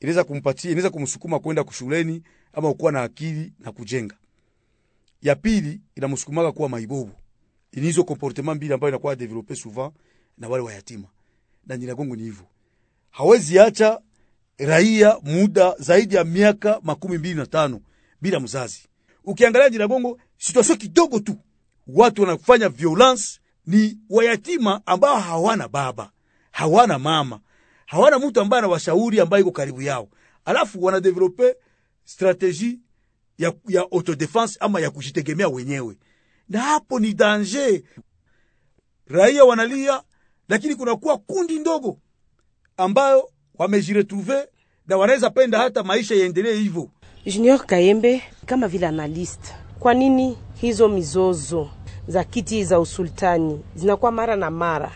inaweza 0.00 0.24
kumpatia 0.24 0.70
inaweza 0.70 0.90
kumsukuma 0.90 1.38
kwenda 1.38 1.64
kushuleni 1.64 2.22
ama 2.52 2.74
kuwa 2.74 2.92
na 2.92 3.02
akili 3.02 3.52
na 3.58 3.72
kujenga. 3.72 4.16
Ya 5.22 5.36
pili 5.36 5.80
inamsukumaka 5.96 6.52
kuwa 6.52 6.68
maibovu. 6.68 7.12
Ni 7.72 7.82
hizo 7.82 8.04
comportement 8.04 8.56
mbili 8.56 8.72
ambayo 8.72 8.88
inakuwa 8.88 9.16
develope 9.16 9.54
souvent 9.56 9.92
na 10.38 10.48
wale 10.48 10.64
wa 10.64 10.72
yatima, 10.72 11.08
na 11.66 11.76
Nyiragongo 11.76 12.16
ni 12.16 12.22
hivyo, 12.22 12.46
hawezi 13.10 13.58
acha 13.58 14.00
raia 14.58 15.18
muda 15.22 15.74
zaidi 15.78 16.14
ya 16.14 16.24
miaka 16.24 16.80
makumi 16.82 17.18
mbili 17.18 17.34
na 17.34 17.46
tano 17.46 17.80
bila 18.20 18.40
mzazi. 18.40 18.88
Ukiangalia 19.24 19.70
Nyiragongo 19.70 20.18
situasio 20.38 20.76
kidogo 20.76 21.20
tu, 21.20 21.36
watu 21.86 22.22
wanafanya 22.22 22.68
violence 22.68 23.40
ni 23.66 23.98
wayatima 24.10 24.80
ambao 24.86 25.20
hawana 25.20 25.68
baba, 25.68 26.10
hawana 26.50 26.98
mama, 26.98 27.40
hawana 27.86 28.18
mtu 28.18 28.40
ambaye 28.40 28.58
anawashauri 28.58 29.20
ambaye 29.20 29.40
iko 29.42 29.50
karibu 29.50 29.82
yao, 29.82 30.08
alafu 30.44 30.84
wanadevelope 30.84 31.56
strategie 32.04 32.78
ya, 33.38 33.52
ya 33.68 33.80
autodefense 33.80 34.56
ama 34.60 34.80
ya 34.80 34.90
kujitegemea 34.90 35.48
wenyewe, 35.48 35.96
na 36.48 36.60
hapo 36.60 37.00
ni 37.00 37.14
danger. 37.14 37.80
Raia 39.06 39.44
wanalia, 39.44 40.02
lakini 40.48 40.74
kunakuwa 40.74 41.18
kundi 41.18 41.58
ndogo 41.58 41.98
ambayo 42.84 43.28
wamejiretrouve 43.58 44.48
na 44.88 44.96
wanaweza 44.96 45.30
penda 45.30 45.58
hata 45.58 45.82
maisha 45.82 46.14
yaendelee 46.14 46.54
hivyo. 46.54 46.88
Junior 47.26 47.66
Kayembe, 47.66 48.22
kama 48.46 48.68
vile 48.68 48.86
analyst, 48.86 49.40
kwa 49.78 49.94
nini 49.94 50.36
hizo 50.60 50.88
mizozo 50.88 51.70
za 52.08 52.24
kiti 52.24 52.64
za 52.64 52.80
usultani 52.80 53.60
zinakuwa 53.74 54.12
mara 54.12 54.36
na 54.36 54.50
mara 54.50 54.92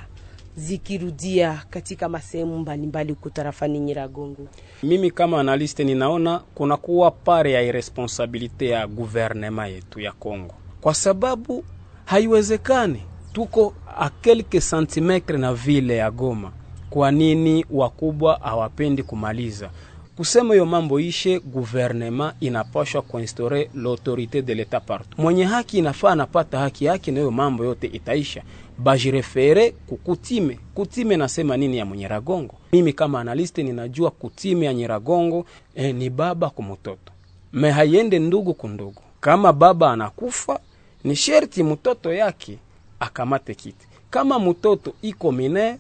zikirudia 0.57 1.63
katika 1.71 2.09
masehemu 2.09 2.59
mbalimbali 2.59 3.13
huko 3.13 3.31
tarafani 3.31 3.81
Nyiragongo? 3.81 4.47
Mimi 4.83 5.11
kama 5.11 5.41
analiste 5.41 5.85
ninaona 5.85 6.39
kunakuwa 6.39 7.11
pare 7.11 7.53
ya 7.53 7.63
irresponsabilite 7.63 8.69
ya 8.69 8.87
guvernema 8.87 9.67
yetu 9.67 10.01
ya 10.01 10.13
Kongo, 10.13 10.55
kwa 10.81 10.95
sababu 10.95 11.65
haiwezekani 12.05 13.03
tuko 13.33 13.75
a 13.99 14.11
kelke 14.11 14.61
santimetre 14.61 15.39
na 15.39 15.55
vile 15.55 15.97
ya 15.97 16.11
Goma. 16.11 16.53
Kwa 16.95 17.11
nini 17.11 17.67
wakubwa 17.71 18.39
hawapendi 18.43 19.03
kumaliza 19.03 19.71
kusema 20.17 20.55
hiyo 20.55 20.67
mambo 20.67 21.01
ishe? 21.01 21.39
Guvernema 21.41 22.35
inapashwa 22.41 23.03
kuinstore 23.03 23.71
l'autorite 23.75 24.43
de 24.43 24.55
l'etat 24.55 24.81
partout. 24.85 25.19
Mwenye 25.19 25.45
haki 25.45 25.79
inafaa 25.79 26.11
anapata 26.11 26.59
haki 26.59 26.85
yake, 26.85 27.11
na 27.11 27.19
hiyo 27.19 27.31
mambo 27.31 27.65
yote 27.65 27.87
itaisha. 27.87 28.43
Bajirefere 28.79 29.71
kukutime 29.71 30.59
kutime, 30.75 31.17
nasema 31.17 31.57
nini 31.57 31.77
ya 31.79 31.85
Nyiragongo? 31.87 32.55
Mimi 32.73 32.93
kama 32.93 33.21
analiste 33.21 33.63
ninajua 33.63 34.11
kutime 34.11 34.67
ya 34.67 34.75
Nyiragongo 34.75 35.47
eh, 35.75 35.95
ni 35.95 36.11
baba 36.11 36.51
kumutoto 36.51 37.13
me 37.53 37.71
haiende 37.71 38.19
ndugu 38.19 38.55
kundugu. 38.55 39.03
Kama 39.21 39.53
baba 39.53 39.93
anakufa 39.93 40.61
ni 41.05 41.17
sherti 41.17 41.63
mtoto 41.63 42.13
yake 42.13 42.59
akamate 43.01 43.55
kiti. 43.55 43.87
Kama 44.11 44.39
mtoto 44.39 44.93
iko 45.03 45.33
mine 45.33 45.79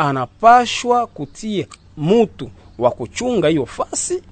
anapashwa 0.00 1.06
kutia 1.06 1.66
mutu 1.96 2.50
wa 2.78 2.90
kuchunga 2.90 3.48
hiyo 3.48 3.66
fasi. 3.66 4.22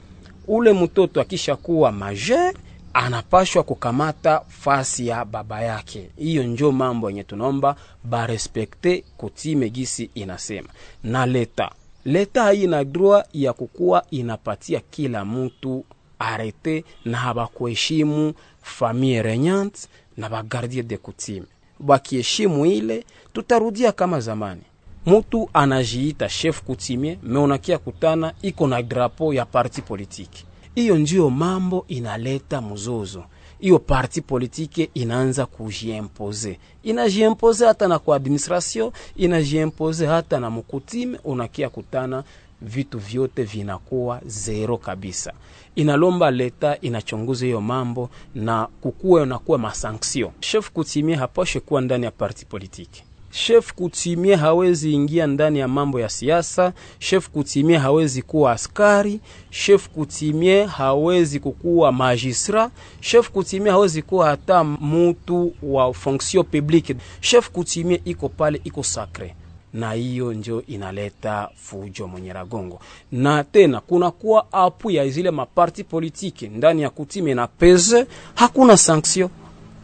Ule 0.46 0.72
mtoto 0.72 1.20
akishakuwa 1.20 1.92
majeur 1.92 2.54
anapashwa 2.92 3.62
kukamata 3.62 4.40
fasi 4.48 5.06
ya 5.06 5.24
baba 5.24 5.60
yake. 5.62 6.10
Hiyo 6.16 6.42
njo 6.42 6.72
mambo 6.72 7.10
yenye 7.10 7.24
tunaomba 7.24 7.76
barespekte 8.04 9.04
kutime 9.16 9.70
gisi 9.70 10.10
inasema 10.14 10.68
na 11.04 11.26
leta 11.26 11.70
leta 12.04 12.42
haina 12.42 12.84
droit 12.84 13.24
ya 13.32 13.52
kukuwa 13.52 14.04
inapatia 14.10 14.80
kila 14.90 15.24
mtu 15.24 15.84
arete 16.18 16.84
na 17.04 17.18
habakuheshimu 17.18 18.34
famille 18.62 19.22
regnante 19.22 19.80
na 20.16 20.28
bagardie 20.28 20.82
de 20.82 20.96
coutume. 20.96 21.42
Bakiheshimu 21.80 22.66
ile, 22.66 23.04
tutarudia 23.32 23.92
kama 23.92 24.20
zamani. 24.20 24.62
Mutu 25.08 25.50
anajiita 25.52 26.28
chef 26.28 26.62
kutimie 26.62 27.18
me 27.22 27.38
unakia 27.38 27.78
kutana 27.78 28.32
iko 28.42 28.66
na 28.66 28.82
drapo 28.82 29.34
ya 29.34 29.44
parti 29.46 29.82
politiki. 29.82 30.44
Hiyo 30.74 30.98
ndio 30.98 31.30
mambo 31.30 31.84
inaleta 31.88 32.60
mzozo. 32.62 33.24
hiyo 33.60 33.78
parti 33.78 34.20
politike 34.20 34.90
inaanza 34.94 35.46
kujiempoze, 35.46 36.58
inajiempoze 36.82 37.66
hata 37.66 37.88
na 37.88 37.98
kwa 37.98 38.16
administration, 38.16 38.90
inajiempoze 39.16 40.06
hata 40.06 40.40
na 40.40 40.50
mukutime. 40.50 41.18
Unakia 41.24 41.68
kutana 41.68 42.24
vitu 42.62 42.98
vyote 42.98 43.42
vinakuwa 43.42 44.20
zero 44.26 44.76
kabisa. 44.78 45.32
Inalomba 45.74 46.30
leta 46.30 46.80
inachunguza 46.80 47.46
hiyo 47.46 47.60
mambo 47.60 48.10
na 48.34 48.66
kukuwe 48.80 49.26
nakuwa 49.26 49.58
masanksio. 49.58 50.32
Chef 50.40 50.70
kutimie 50.70 51.14
hapashe 51.16 51.60
kuwa 51.60 51.80
ndani 51.80 52.04
ya 52.04 52.10
parti 52.10 52.46
politike 52.46 53.04
chef 53.30 53.72
kutimie 53.74 54.34
hawezi 54.36 54.92
ingia 54.92 55.26
ndani 55.26 55.58
ya 55.58 55.68
mambo 55.68 56.00
ya 56.00 56.08
siasa. 56.08 56.72
Chef 56.98 57.28
kutimie 57.30 57.76
hawezi 57.78 58.22
kuwa 58.22 58.52
askari. 58.52 59.20
Chef 59.50 59.88
kutimie 59.88 60.64
hawezi 60.64 61.40
kukuwa 61.40 61.92
magistrat. 61.92 62.70
Chef 63.00 63.30
kutimie 63.30 63.70
hawezi 63.70 64.02
kuwa 64.02 64.26
hata 64.28 64.64
mutu 64.64 65.52
wa 65.62 65.94
fonction 65.94 66.44
publique. 66.44 66.96
Chef 67.20 67.50
kutimie 67.50 68.00
iko 68.04 68.28
pale, 68.28 68.60
iko 68.64 68.82
sacre, 68.82 69.34
na 69.72 69.92
hiyo 69.92 70.32
njo 70.32 70.62
inaleta 70.66 71.48
fujo 71.56 72.06
Mwenyeragongo. 72.06 72.80
Na 73.12 73.44
tena 73.44 73.80
kunakuwa 73.80 74.52
apu 74.52 74.90
ya 74.90 75.08
zile 75.08 75.30
maparti 75.30 75.84
politike 75.84 76.48
ndani 76.48 76.82
ya 76.82 76.90
Kutimie 76.90 77.34
na 77.34 77.46
peze, 77.46 78.06
hakuna 78.34 78.76
sanction 78.76 79.28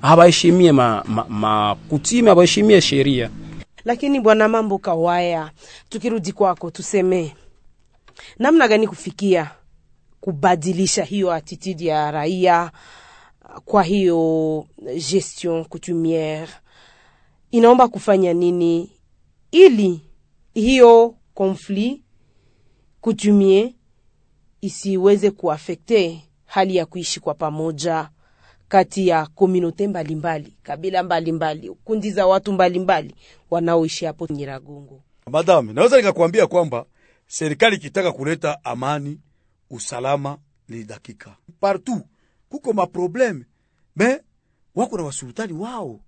habaheshimie 0.04 0.72
makutime 0.72 2.34
ma, 2.34 2.34
kutime 2.36 2.80
sheria. 2.80 3.30
Lakini 3.84 4.20
bwana 4.20 4.48
mambo 4.48 4.78
kawaya, 4.78 5.50
tukirudi 5.88 6.32
kwako, 6.32 6.70
tuseme 6.70 7.36
namna 8.38 8.68
gani 8.68 8.88
kufikia 8.88 9.50
kubadilisha 10.20 11.04
hiyo 11.04 11.32
attitude 11.32 11.84
ya 11.84 12.10
raia 12.10 12.70
kwa 13.64 13.82
hiyo 13.82 14.66
gestion 15.10 15.64
coutumiere, 15.64 16.48
inaomba 17.50 17.88
kufanya 17.88 18.32
nini 18.32 18.92
ili 19.50 20.00
hiyo 20.54 21.14
conflit 21.34 22.02
coutumier 23.00 23.70
isiweze 24.60 25.30
kuafekte 25.30 26.24
hali 26.44 26.76
ya 26.76 26.86
kuishi 26.86 27.20
kwa 27.20 27.34
pamoja 27.34 28.08
kati 28.68 29.08
ya 29.08 29.26
komunote 29.26 29.88
mbalimbali, 29.88 30.56
kabila 30.62 31.02
mbalimbali, 31.02 31.70
kundi 31.84 32.10
za 32.10 32.26
watu 32.26 32.52
mbalimbali 32.52 33.14
wanaoishi 33.50 34.04
hapo 34.04 34.26
Nyiragongo. 34.30 35.02
Madame, 35.30 35.72
naweza 35.72 35.96
nikakwambia 35.96 36.46
kwamba 36.46 36.86
serikali 37.26 37.76
ikitaka 37.76 38.12
kuleta 38.12 38.64
amani, 38.64 39.20
usalama 39.70 40.38
ni 40.68 40.84
dakika 40.84 41.36
partout. 41.60 42.02
Kuko 42.48 42.72
maprobleme 42.72 43.44
me 43.96 44.20
wako 44.74 44.96
na 44.96 45.02
wasultani 45.04 45.52
wao. 45.52 46.00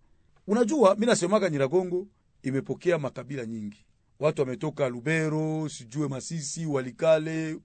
Unajua, 0.46 0.94
mi 0.94 1.06
nasemaka 1.06 1.50
Nyiragongo 1.50 2.06
imepokea 2.42 2.98
makabila 2.98 3.46
nyingi, 3.46 3.86
watu 4.20 4.42
wametoka 4.42 4.88
Lubero, 4.88 5.68
sijue 5.68 6.08
Masisi, 6.08 6.66
Walikale, 6.66 7.58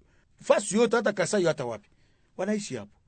fasi 0.44 0.76
yote, 0.76 0.96
hata 0.96 1.14
Kasai, 1.14 1.44
hata 1.46 1.66
wapi 1.66 1.90
wanaishi 2.38 2.76
hapo, 2.76 3.00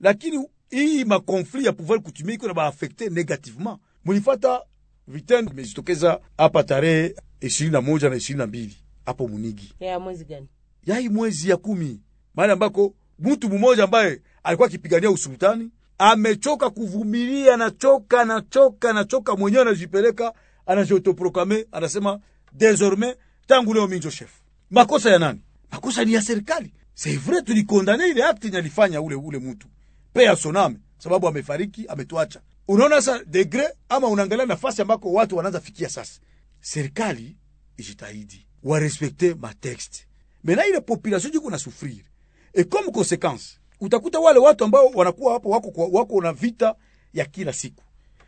lakini 0.00 0.48
hii 0.74 1.04
makonflit 1.04 1.66
ya 1.66 1.72
pouvoir 1.72 2.00
kutumia 2.00 2.34
iko 2.34 2.46
na 2.48 2.54
baafekte 2.54 3.08
negativement. 3.10 3.78
Mulifata 4.04 4.62
vitendo 5.08 5.50
vimejitokeza 5.50 6.20
hapa 6.38 6.62
tarehe 6.62 7.14
ishirini 7.40 7.72
na 7.72 7.80
moja 7.80 8.10
na 8.10 8.16
ishirini 8.16 8.38
na 8.38 8.46
mbili 8.46 8.76
hapo 9.06 9.28
Munigi 9.28 9.74
Ya 9.80 9.98
mwezi 10.00 10.24
gani? 10.24 10.48
yai 10.86 11.08
mwezi 11.08 11.50
ya 11.50 11.56
kumi, 11.56 12.00
mahali 12.34 12.52
ambako 12.52 12.94
mtu 13.18 13.48
mmoja 13.50 13.84
ambaye 13.84 14.20
alikuwa 14.42 14.68
akipigania 14.68 15.10
usultani 15.10 15.70
amechoka 15.98 16.70
kuvumilia, 16.70 17.54
anachoka 17.54 18.20
anachoka 18.20 18.90
anachoka, 18.90 19.36
mwenyewe 19.36 19.62
anajipeleka 19.62 20.32
anajiotoprokame, 20.66 21.66
anasema 21.72 22.20
desormais, 22.52 23.16
tangu 23.46 23.74
leo 23.74 23.86
minjo 23.88 24.10
chef. 24.10 24.30
Makosa 24.70 25.10
ya 25.10 25.18
nani? 25.18 25.40
Makosa 25.72 26.04
ni 26.04 26.12
ya 26.12 26.22
serikali. 26.22 26.72
C'est 26.94 27.16
vrai, 27.18 27.42
tulikondane 27.42 28.08
ile 28.08 28.24
akti 28.24 28.50
nalifanya 28.50 29.00
ule 29.00 29.14
ule 29.14 29.38
mtu 29.38 29.68
pe 30.14 30.28
asoname, 30.28 30.76
sababu 30.98 31.28
amefariki 31.28 31.86
ametuacha. 31.86 32.40
Unaona 32.68 33.02
sasa 33.02 33.24
degre 33.24 33.68
ama 33.88 34.08
unaangalia 34.08 34.46
nafasi 34.46 34.82
ambako 34.82 35.12
watu 35.12 35.36
wanaanza 35.36 35.60
fikia 35.60 35.88
sasa. 35.88 36.20
Serikali 36.60 37.36
ijitahidi 37.76 38.46
warespekte 38.62 39.34
matexte 39.34 40.06
mena, 40.44 40.66
ile 40.66 40.80
population 40.80 41.32
jiko 41.32 41.50
na 41.50 41.58
sufrir 41.58 42.04
e 42.52 42.64
comme 42.64 42.90
consequence, 42.90 43.58
utakuta 43.80 44.20
wale 44.20 44.38
watu 44.38 44.64
ambao 44.64 44.86
wanakuwa 44.86 45.32
hapo 45.32 45.50
wako, 45.50 45.88
wako 45.92 46.20
na 46.22 46.32
vita 46.32 46.74
ya 47.14 47.24
kila 47.24 47.52
siku 47.52 47.82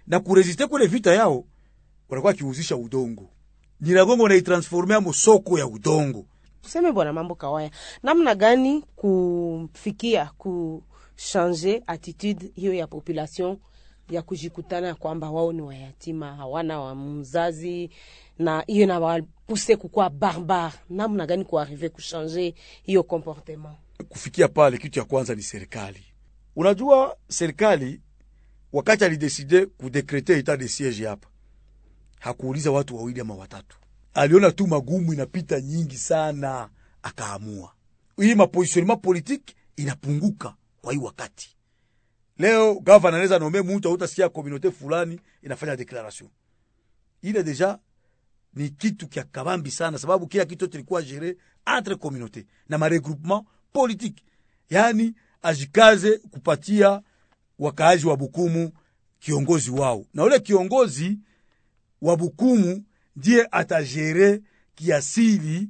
na 0.06 0.20
kuresiste 0.20 0.66
kule 0.66 0.86
vita 0.86 1.14
yao, 1.14 1.44
wanakuwa 2.08 2.32
kiuzisha 2.32 2.76
udongo. 2.76 3.30
Nyiragongo 3.80 4.22
wanaitransformea 4.22 5.00
mosoko 5.00 5.58
ya 5.58 5.66
udongo. 5.66 6.26
Tuseme 6.62 6.92
bwana 6.92 7.12
mambo 7.12 7.34
kawaya, 7.34 7.70
namna 8.02 8.34
gani 8.34 8.84
kufikia 8.96 10.30
kushanje 11.16 11.82
attitude 11.86 12.50
hiyo 12.54 12.74
ya 12.74 12.86
population 12.86 13.58
ya 14.10 14.22
kujikutana 14.22 14.94
kwamba 14.94 15.30
wao 15.30 15.52
ni 15.52 15.62
wayatima, 15.62 16.36
hawana 16.36 16.80
wa 16.80 16.94
mzazi, 16.94 17.90
na 18.38 18.64
hiyo 18.66 18.86
nawapuse 18.86 19.76
kukuwa 19.76 20.10
barbar. 20.10 20.72
Namna 20.90 21.26
gani 21.26 21.44
kuarive 21.44 21.88
kushanje 21.88 22.54
hiyo 22.82 23.02
comportement? 23.02 23.76
kufikia 24.08 24.48
pale, 24.48 24.78
kitu 24.78 24.98
ya 24.98 25.04
kwanza 25.04 25.34
ni 25.34 25.42
serikali. 25.42 26.04
Unajua, 26.56 27.16
serikali 27.28 28.00
wakati 28.72 29.04
alideside 29.04 29.66
kudekrete 29.66 30.38
etat 30.38 30.60
de 30.60 30.68
siege 30.68 31.06
hapa, 31.06 31.28
hakuuliza 32.20 32.70
watu 32.70 32.96
wawili 32.96 33.20
ama 33.20 33.34
watatu, 33.34 33.78
aliona 34.14 34.50
tu 34.50 34.66
magumu 34.66 35.12
inapita 35.12 35.60
nyingi 35.60 35.96
sana, 35.96 36.68
akaamua 37.02 37.72
hii 38.16 38.34
mapositionnement 38.34 39.00
politique 39.02 39.54
inapunguka 39.76 40.54
kwa 40.86 40.92
hii 40.94 40.98
wakati. 41.00 41.56
Leo 42.38 42.74
gavana 42.80 43.08
anaweza 43.16 43.38
nombe 43.38 43.62
mtu 43.62 43.88
autasikia 43.88 44.28
komunote 44.28 44.70
fulani 44.70 45.20
inafanya 45.42 45.76
declaration. 45.76 46.30
Ile, 47.22 47.42
deja 47.42 47.78
ni 48.54 48.68
kitu 48.70 49.08
kya 49.08 49.24
kabambi 49.24 49.70
sana, 49.70 49.98
sababu 49.98 50.26
kila 50.26 50.44
kitu 50.44 50.64
yote 50.64 50.78
ilikuwa 50.78 51.02
gere 51.02 51.36
entre 51.76 51.94
komunote 51.96 52.46
na 52.68 52.78
maregroupement 52.78 53.44
politique, 53.72 54.24
yaani 54.70 55.14
ajikaze 55.42 56.18
kupatia 56.18 57.02
wakaaji 57.58 58.06
wa 58.06 58.16
Bukumu 58.16 58.72
kiongozi 59.18 59.70
wao, 59.70 60.06
na 60.14 60.24
ule 60.24 60.40
kiongozi 60.40 61.18
wa 62.02 62.16
Bukumu 62.16 62.84
ndiye 63.16 63.48
atagere 63.50 64.42
kiasili 64.74 65.68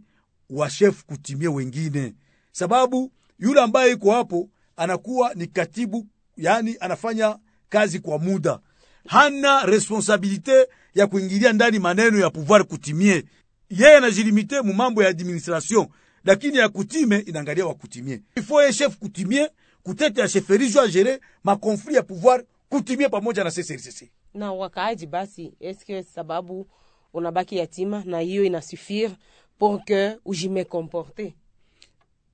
wa 0.51 0.71
shefu 0.71 1.07
kutimia 1.07 1.51
wengine, 1.51 2.15
sababu 2.53 3.13
yule 3.39 3.61
ambaye 3.61 3.93
iko 3.93 4.13
hapo 4.13 4.49
anakuwa 4.77 5.35
ni 5.35 5.47
katibu, 5.47 6.07
yaani 6.37 6.77
anafanya 6.81 7.39
kazi 7.69 7.99
kwa 8.01 8.19
muda, 8.19 8.61
hana 9.09 9.67
responsabilite 9.67 10.69
ya 10.95 11.07
kuingilia 11.07 11.53
ndani 11.53 11.79
maneno 11.79 12.19
ya 12.19 12.31
pouvoir 12.31 12.65
kutimie. 12.65 13.25
Yeye 13.71 13.97
anajilimite 13.97 14.61
mu 14.61 14.73
mambo 14.75 15.03
ya 15.03 15.09
administration, 15.09 15.87
lakini 16.25 16.57
ya 16.59 16.69
kutime 16.69 17.19
inaangalia 17.19 17.67
wa 17.67 17.75
kutimie. 17.75 18.23
Ifo 18.37 18.63
ye 18.63 18.73
chef 18.73 18.97
kutimie 18.97 19.51
kutete 19.83 20.21
ya 20.21 20.29
chefferie 20.29 20.81
a 20.81 20.89
gere 20.89 21.21
ma 21.45 21.57
conflit 21.57 21.97
ya 21.97 22.03
pouvoir 22.03 22.45
kutimie 22.69 23.09
pamoja 23.09 23.45
na 23.45 23.51
CCRCC. 23.51 24.11
na 24.35 24.53
wakaaji 24.53 25.07
basi, 25.07 25.53
eske 25.61 26.03
sababu 26.03 26.67
unabaki 27.13 27.57
yatima 27.57 28.03
na 28.07 28.21
hiyo 28.21 28.45
inasufire 28.45 29.17
pour 29.59 29.85
que 29.85 30.17
ujime 30.25 30.65
comporte 30.65 31.35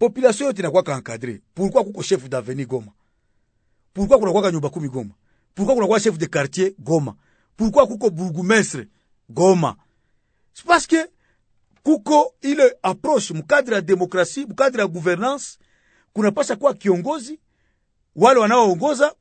population 0.02 0.46
yote 0.46 0.62
inakuwaka 0.62 0.96
encadre 0.96 1.40
Pourquoi 1.54 1.84
kuko 1.84 2.02
chef 2.02 2.28
d'avenue 2.28 2.66
Goma? 2.66 2.92
Pourquoi 3.94 4.18
kunakuwa 4.18 4.52
nyumba 4.52 4.68
kumi 4.70 4.88
Goma? 4.88 5.14
Pourquoi 5.54 5.74
kunakuwa 5.74 6.00
chef 6.00 6.18
de 6.18 6.26
quartier 6.26 6.74
Goma? 6.78 7.14
Pourquoi 7.56 7.86
kuko 7.86 8.10
bourgmestre 8.10 8.86
Goma? 9.30 9.76
C'est 10.54 10.66
parce 10.66 10.86
que 10.88 10.96
kuko 11.84 12.34
ile 12.42 12.74
approche 12.82 13.30
mkadri 13.34 13.74
ya 13.74 13.80
demokrasi, 13.80 14.46
mkadri 14.46 14.80
ya 14.80 14.86
gouvernance, 14.86 15.58
kunapasha 16.12 16.56
kuwa 16.56 16.74
kiongozi 16.74 17.38
wale 18.16 18.40
wanaoongoza, 18.40 19.14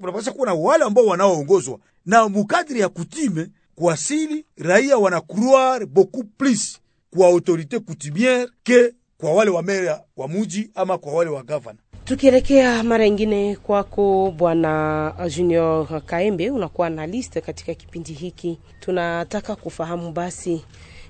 kunapasha 0.00 0.32
kuwa 0.32 0.46
na 0.46 0.54
wale 0.54 0.84
ambao 0.84 1.06
wanaoongozwa 1.06 1.78
na 2.06 2.28
mukadri 2.28 2.80
ya 2.80 2.88
kutime 2.88 3.48
kuasili, 3.74 4.44
raia 4.56 4.98
wanacroire 4.98 5.86
beaucoup 5.86 6.26
plus 6.38 6.78
kwa 7.10 7.26
autorité 7.28 7.80
coutumière 7.80 8.48
ke 8.64 8.94
kwa 9.18 9.32
wale 9.32 9.50
wa 9.50 9.62
meya 9.62 10.00
wa 10.16 10.28
muji 10.28 10.70
ama 10.74 10.98
kwa 10.98 11.12
wale 11.12 11.30
wa 11.30 11.42
gavana. 11.42 11.78
Tukielekea 12.04 12.82
mara 12.82 13.06
ingine 13.06 13.56
kwako 13.56 14.34
Bwana 14.36 15.14
Junior 15.36 16.02
Kaembe, 16.02 16.50
unakuwa 16.50 16.90
na 16.90 17.06
liste 17.06 17.40
katika 17.40 17.74
kipindi 17.74 18.12
hiki. 18.12 18.58
Tunataka 18.80 19.56
kufahamu 19.56 20.12
basi 20.12 20.64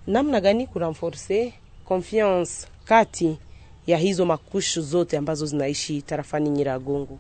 namna 0.07 0.41
gani 0.41 0.67
kurenforce 0.67 1.53
confiance 1.85 2.67
kati 2.85 3.39
ya 3.87 3.99
hizo 3.99 4.27
makushu 4.27 4.83
zote 4.83 5.17
ambazo 5.17 5.47
zinaishi 5.47 6.03
tarafani 6.03 6.51
Nyiragongo. 6.51 7.19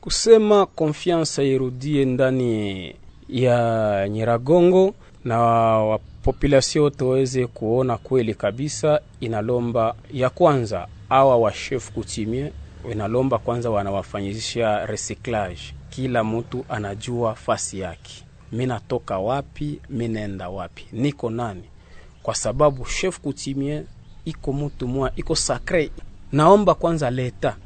kusema 0.00 0.66
confiance 0.66 1.48
irudie 1.52 2.04
ndani 2.04 2.94
ya 3.28 4.08
Nyiragongo 4.08 4.94
na 5.24 5.38
wa 5.78 5.98
population 6.24 6.90
tuweze 6.90 7.46
kuona 7.46 7.96
kweli 7.98 8.34
kabisa, 8.34 9.00
inalomba 9.20 9.94
ya 10.12 10.30
kwanza 10.30 10.88
awa 11.10 11.36
wa 11.36 11.52
chef 11.52 11.90
coutumier 11.92 12.50
inalomba 12.92 13.38
kwanza 13.38 13.70
wanawafanyisha 13.70 14.86
recyclage, 14.86 15.60
kila 15.90 16.24
mtu 16.24 16.64
anajua 16.68 17.34
fasi 17.34 17.78
yake, 17.80 18.24
mi 18.52 18.66
natoka 18.66 19.18
wapi, 19.18 19.80
mi 19.90 20.08
naenda 20.08 20.48
wapi, 20.48 20.86
niko 20.92 21.30
nani, 21.30 21.62
kwa 22.22 22.34
sababu 22.34 22.84
chef 22.84 23.20
kutimie 23.20 23.82
iko 24.24 24.52
mtu 24.52 24.88
mwa 24.88 25.12
iko 25.16 25.36
sakre. 25.36 25.90
Naomba 26.32 26.74
kwanza 26.74 27.10
leta 27.10 27.56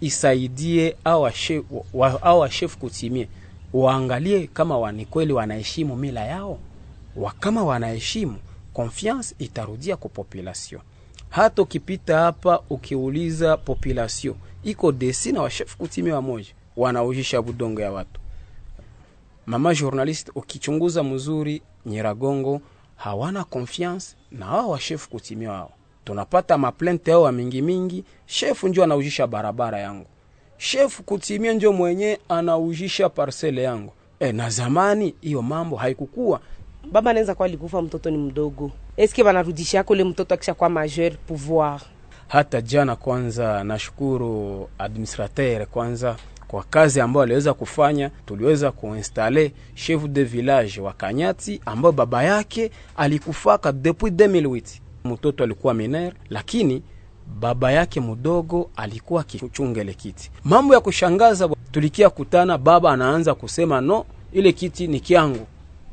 isaidie 0.00 0.96
awa 1.04 1.32
chef, 1.32 1.64
wa, 1.94 2.22
awa 2.22 2.48
chef 2.48 2.76
kutimie 2.76 3.28
waangalie 3.72 4.46
kama 4.46 4.78
wani 4.78 5.04
kweli 5.06 5.32
wanaheshimu 5.32 5.96
mila 5.96 6.24
yao 6.24 6.58
wa 7.18 7.32
kama 7.32 7.64
wanaheshimu, 7.64 8.36
confiance 8.72 9.34
itarudia 9.38 9.96
kwa 9.96 10.10
population. 10.10 10.80
Hata 11.28 11.62
ukipita 11.62 12.18
hapa 12.18 12.60
ukiuliza 12.70 13.56
population 13.56 14.34
iko 14.64 14.92
desi 14.92 15.32
na 15.32 15.42
washefu 15.42 15.78
kutimi 15.78 16.10
wa 16.12 16.22
moja 16.22 16.48
wanaujisha 16.76 17.42
budongo 17.42 17.80
ya 17.80 17.92
watu. 17.92 18.20
Mama 19.46 19.74
journalist, 19.74 20.30
ukichunguza 20.34 21.02
mzuri, 21.02 21.62
Nyiragongo 21.86 22.60
hawana 22.96 23.44
confiance 23.44 24.06
na 24.32 24.46
hao 24.46 24.70
washefu 24.70 25.10
kutimi 25.10 25.46
wao. 25.46 25.70
Tunapata 26.04 26.58
maplente 26.58 27.10
yao 27.10 27.32
mingi 27.32 27.62
mingi, 27.62 28.04
shefu 28.26 28.68
njo 28.68 28.84
anaujisha 28.84 29.26
barabara 29.26 29.78
yangu, 29.80 30.06
shefu 30.58 31.02
kutimia 31.02 31.52
njo 31.52 31.72
mwenye 31.72 32.18
anaujisha 32.28 33.08
parcele 33.08 33.62
yangu. 33.62 33.92
E, 34.20 34.32
na 34.32 34.50
zamani 34.50 35.14
hiyo 35.20 35.42
mambo 35.42 35.76
haikukua 35.76 36.40
baba 36.92 37.10
anaweza 37.10 37.34
kuwa 37.34 37.46
alikufa 37.48 37.82
mtoto 37.82 38.10
ni 38.10 38.18
mdogo, 38.18 38.70
eske 38.96 39.24
banarudisha 39.24 39.82
kule 39.82 40.04
mtoto 40.04 40.34
akisha 40.34 40.54
kwa 40.54 40.68
majeur 40.68 41.12
pouvoir. 41.26 41.80
hata 42.28 42.60
jana 42.60 42.96
kwanza 42.96 43.64
nashukuru 43.64 44.68
administrateur 44.78 45.66
kwanza 45.66 46.16
kwa 46.48 46.62
kazi 46.64 47.00
ambayo 47.00 47.22
aliweza 47.24 47.54
kufanya. 47.54 48.10
Tuliweza 48.26 48.70
kuinstale 48.72 49.52
chef 49.74 50.04
de 50.04 50.24
village 50.24 50.80
wa 50.80 50.92
Kanyati 50.92 51.60
ambayo 51.66 51.92
baba 51.92 52.22
yake 52.22 52.70
alikufaka 52.96 53.72
depuis 53.72 54.12
2008. 54.14 54.62
Mtoto 55.04 55.44
alikuwa 55.44 55.74
mineur, 55.74 56.12
lakini 56.30 56.82
baba 57.40 57.72
yake 57.72 58.00
mdogo 58.00 58.70
alikuwa 58.76 59.20
akichunga 59.20 59.80
ile 59.80 59.94
kiti. 59.94 60.30
Mambo 60.44 60.74
ya 60.74 60.80
kushangaza, 60.80 61.48
tulikia 61.72 62.10
kutana, 62.10 62.58
baba 62.58 62.92
anaanza 62.92 63.34
kusema 63.34 63.80
no, 63.80 64.04
ile 64.32 64.52
kiti 64.52 64.86
ni 64.86 65.00
kiangu 65.00 65.46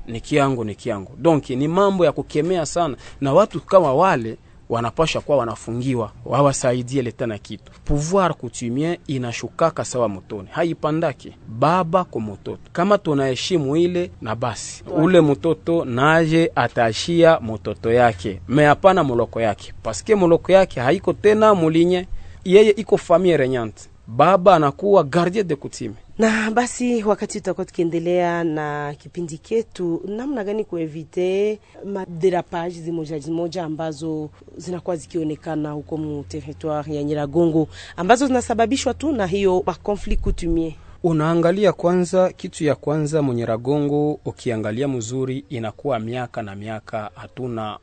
ni 0.07 0.21
kiangu 0.21 0.63
ni 0.63 0.75
kiangu. 0.75 1.11
Donc 1.17 1.49
ni 1.49 1.67
mambo 1.67 2.05
ya 2.05 2.11
kukemea 2.11 2.65
sana, 2.65 2.97
na 3.21 3.33
watu 3.33 3.59
kama 3.61 3.93
wale 3.93 4.37
wanapasha 4.69 5.21
kuwa 5.21 5.37
wanafungiwa, 5.37 6.11
wawasaidie 6.25 7.01
leta 7.01 7.27
na 7.27 7.37
kitu. 7.37 7.71
Pouvoir 7.85 8.33
coutumier 8.33 8.97
inashukaka 9.07 9.85
sawa 9.85 10.09
motoni, 10.09 10.47
haipandaki 10.51 11.33
baba 11.47 12.03
kwa 12.03 12.21
mtoto. 12.21 12.59
Kama 12.73 12.97
tunaheshimu 12.97 13.77
ile 13.77 14.11
na 14.21 14.35
basi, 14.35 14.83
ule 14.97 15.21
mtoto 15.21 15.85
naje 15.85 16.51
ataashia 16.55 17.39
mtoto 17.39 17.91
yake, 17.93 18.41
me 18.47 18.65
hapana 18.65 19.03
muloko 19.03 19.41
yake, 19.41 19.73
paske 19.83 20.15
muloko 20.15 20.51
yake 20.51 20.79
haiko 20.79 21.13
tena 21.13 21.55
mulinye, 21.55 22.07
yeye 22.45 22.69
iko 22.71 22.97
famille 22.97 23.37
regnante, 23.37 23.83
baba 24.07 24.55
anakuwa 24.55 25.03
gardien 25.03 25.47
de 25.47 25.55
coutume 25.55 25.95
na 26.17 26.51
basi 26.51 27.03
wakati 27.03 27.39
tutakuwa 27.39 27.65
tukiendelea 27.65 28.43
na 28.43 28.95
kipindi 28.97 29.37
ketu, 29.37 30.01
namna 30.07 30.43
gani 30.43 30.63
kuevite 30.63 31.59
maderapage 31.85 32.81
zimoja 32.81 33.19
zimoja 33.19 33.63
ambazo 33.63 34.29
zinakuwa 34.57 34.95
zikionekana 34.95 35.71
huko 35.71 35.97
mu 35.97 36.23
territoire 36.23 36.95
ya 36.95 37.03
Nyiragongo 37.03 37.67
ambazo 37.97 38.27
zinasababishwa 38.27 38.93
tu 38.93 39.11
na 39.11 39.27
hiyo 39.27 39.63
makonflit 39.65 40.21
coutumier. 40.21 40.73
Unaangalia 41.03 41.73
kwanza, 41.73 42.31
kitu 42.33 42.63
ya 42.63 42.75
kwanza 42.75 43.21
Munyiragongo, 43.21 44.19
ukiangalia 44.25 44.87
mzuri, 44.87 45.45
inakuwa 45.49 45.99
miaka 45.99 46.41
na 46.41 46.55
miaka 46.55 47.11
hatuna 47.15 47.77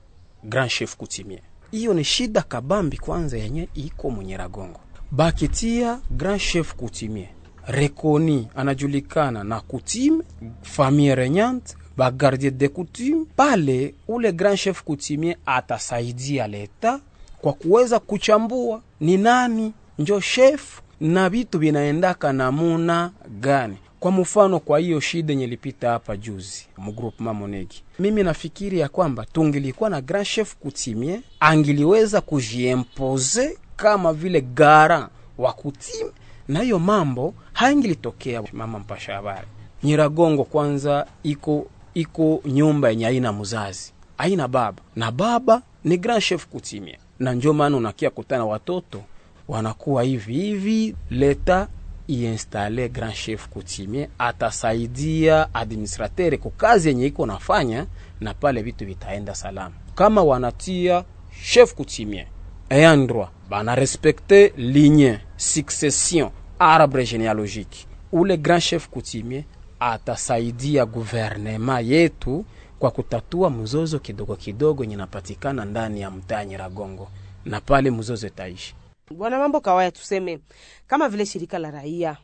grand 0.45 0.71
chef 0.71 0.97
coutumier. 0.97 1.41
Hiyo 1.71 1.95
ni 1.95 2.05
shida 2.05 2.43
kabambi 2.43 2.99
kwanza 2.99 3.39
yenye 3.39 3.69
iko 3.75 4.11
Munyiragongo, 4.11 4.81
bakitia 5.11 6.01
grand 6.11 6.41
chef 6.41 6.75
coutumier 6.75 7.29
rekoni 7.67 8.49
anajulikana 8.57 9.45
na 9.45 9.61
kutime, 9.61 10.25
famille 10.63 11.15
regnante 11.15 11.75
ba 11.97 12.11
gardien 12.11 12.51
de 12.59 12.69
coutume 12.69 13.27
pale, 13.37 13.95
ule 14.09 14.33
grand 14.33 14.57
chef 14.57 14.83
coutumier 14.83 15.37
atasaidia 15.47 16.47
leta 16.47 17.01
kwa 17.41 17.53
kuweza 17.53 17.99
kuchambua 17.99 18.83
ni 19.01 19.17
nani 19.17 19.73
njo 19.99 20.21
chef 20.21 20.81
na 21.01 21.29
vitu 21.31 21.59
vinaendaka 21.59 22.33
namuna 22.33 23.13
gani. 23.41 23.77
Kwa 24.01 24.11
mfano, 24.13 24.61
kwa 24.61 24.79
hiyo 24.79 25.01
shida 25.01 25.33
yenye 25.33 25.47
lipita 25.47 25.91
hapa 25.91 26.17
juzi 26.17 26.67
mugroupement 26.79 27.21
Mamonegi, 27.21 27.83
mimi 27.99 28.23
nafikiri 28.23 28.79
ya 28.79 28.89
kwamba 28.89 29.25
tungilikuwa 29.33 29.91
na 29.91 30.01
grand 30.01 30.27
chef 30.27 30.57
kutimie, 30.57 31.21
angiliweza 31.41 32.21
kujiempose 32.21 33.59
kama 33.77 34.13
vile 34.13 34.41
gara 34.41 35.09
wa 35.39 35.53
coutume 35.53 36.11
na 36.49 36.61
hiyo 36.61 36.79
mambo 36.79 37.35
haingilitokea. 37.53 38.43
Mama 38.53 38.79
mpasha 38.79 39.15
habari, 39.15 39.47
Nyiragongo 39.83 40.45
kwanza 40.45 41.07
iko 41.23 41.67
iko 41.95 42.43
nyumba 42.47 42.91
yenye 42.91 43.07
aina 43.07 43.33
mzazi, 43.33 43.93
aina 44.19 44.49
baba, 44.49 44.83
na 44.97 45.11
baba 45.13 45.63
ni 45.85 45.97
grand 45.99 46.23
chef 46.23 46.47
kutimia, 46.47 46.99
na 47.19 47.33
njo 47.33 47.53
maana 47.53 47.77
unakia 47.77 48.11
kutana 48.11 48.45
watoto 48.45 49.03
wanakuwa 49.49 50.03
hivi 50.03 50.35
hivi. 50.35 50.95
Leta 51.11 51.69
iinstale 52.11 52.89
grand 52.89 53.15
chef 53.15 53.49
kutimie, 53.49 54.09
atasaidia 54.19 55.55
administrateur 55.55 56.39
kwa 56.39 56.51
kazi 56.51 56.89
yenye 56.89 57.07
iko 57.07 57.27
nafanya, 57.27 57.87
na 58.21 58.35
pale 58.35 58.63
vitu 58.63 58.87
vitaenda 58.87 59.35
salama. 59.35 59.75
Kama 59.95 60.23
wanatia 60.23 61.05
chef 61.45 61.75
kutimie 61.75 62.27
ayant 62.71 63.11
droit 63.53 63.65
bana 63.65 63.75
respecte 63.75 64.53
ligne 64.57 65.21
succession 65.37 66.31
arbre 66.59 67.05
genealogique, 67.05 67.87
ule 68.13 68.37
grand 68.39 68.61
chef 68.61 68.89
coutumier 68.89 69.45
atasaidia 69.81 70.87
guvernema 70.87 71.81
yetu 71.81 72.45
kwa 72.79 72.91
kutatua 72.91 73.51
mzozo 73.51 73.99
kidogo 73.99 74.37
kidogo 74.37 74.85
nyinapatikana 74.85 75.65
ndani 75.65 76.01
ya 76.01 76.11
mtaa 76.11 76.45
Nyiragongo, 76.45 77.09
na 77.45 77.61
pale 77.61 77.91
mzozo 77.91 78.27
itaishi. 78.27 78.75
Bwana 79.17 79.39
mambo 79.39 79.61
kawaya, 79.61 79.91
tuseme 79.91 80.39
kama 80.87 81.09
vile 81.09 81.27
shirika 81.27 81.59
la 81.59 81.71
raia, 81.71 82.17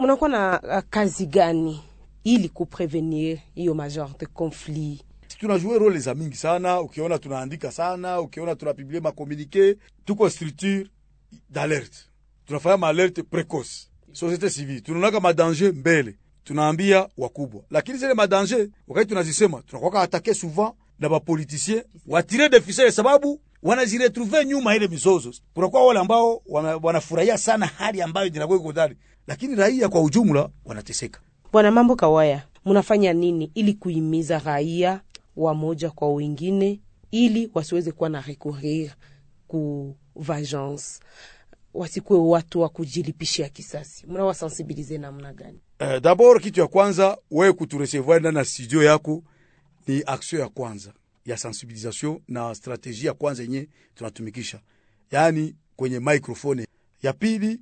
mnakuwa 0.00 0.30
na 0.30 0.60
uh, 0.62 0.82
kazi 0.90 1.26
gani 1.26 1.80
ili 2.24 2.48
kuprevenir 2.48 3.38
hiyo 3.54 3.74
major 3.74 4.08
de 4.18 4.26
conflit? 4.26 5.07
Tunajue 5.38 5.78
role 5.78 5.98
za 5.98 6.14
mingi 6.14 6.36
sana. 6.36 6.80
Ukiona 6.80 7.18
tunaandika 7.18 7.72
sana, 7.72 8.20
ukiona 8.20 8.54
tunapiblie 8.56 9.00
makomunike, 9.00 9.76
tuko 10.04 10.30
structure 10.30 10.86
d'alerte, 11.50 11.98
tunafanya 12.46 12.76
maalerte 12.76 13.22
precoce. 13.22 13.88
Societe 14.12 14.50
civile 14.50 14.80
tunaonaka 14.80 15.20
madanger 15.20 15.72
mbele, 15.74 16.14
tunaambia 16.44 17.08
wakubwa, 17.18 17.62
lakini 17.70 17.98
zile 17.98 18.14
madanger 18.14 18.68
wakati 18.88 19.08
tunazisema 19.08 19.62
tunakwaka 19.62 20.00
atake 20.02 20.34
souvent 20.34 20.72
na 20.98 21.08
bapolitisien 21.08 21.82
watire 22.06 22.48
de 22.48 22.90
sababu 22.90 23.40
wanaziretrouve 23.62 24.44
nyuma 24.44 24.76
ile 24.76 24.88
mizozo. 24.88 25.32
Kunakuwa 25.54 25.86
wale 25.86 26.00
ambao 26.00 26.42
wanafurahia 26.82 27.38
sana 27.38 27.66
hali 27.66 28.02
ambayo 28.02 28.26
inakuwa 28.26 28.58
iko 28.58 28.72
ndani, 28.72 28.94
lakini 29.26 29.54
raia 29.54 29.88
kwa 29.88 30.02
ujumla 30.02 30.48
wanateseka. 30.64 31.20
Bwana 31.52 31.70
mambo 31.70 31.96
kawaya, 31.96 32.42
mnafanya 32.64 33.12
nini 33.12 33.50
ili 33.54 33.74
kuhimiza 33.74 34.38
raia 34.38 35.00
wamoja 35.42 35.90
kwa 35.90 36.12
wengine 36.14 36.80
ili 37.10 37.50
wasiweze 37.54 37.92
kuwa 37.92 38.08
na 38.08 38.20
recourir 38.20 38.90
ku 39.46 39.96
vengeance, 40.16 40.84
wasikuwe 41.74 42.18
watu 42.18 42.60
wa 42.60 42.68
kujilipishia 42.68 43.48
kisasi. 43.48 44.06
Mnawasensibilize 44.06 44.98
namna 44.98 45.32
gani? 45.32 45.60
Uh, 45.80 45.98
dabord 45.98 46.42
kitu 46.42 46.60
ya 46.60 46.66
kwanza 46.66 47.18
wewe 47.30 47.52
kuturesevoir 47.52 48.20
ndani 48.20 48.38
ya 48.38 48.44
studio 48.44 48.82
yako 48.82 49.22
ni 49.86 50.02
action 50.06 50.40
ya 50.42 50.48
kwanza 50.48 50.92
ya 51.24 51.36
sensibilisation 51.36 52.20
na 52.28 52.54
strategie 52.54 53.06
ya 53.06 53.14
kwanza 53.14 53.42
yenye 53.42 53.68
tunatumikisha, 53.94 54.60
yaani 55.10 55.56
kwenye 55.76 56.00
microphone. 56.00 56.66
Ya 57.02 57.12
pili, 57.12 57.60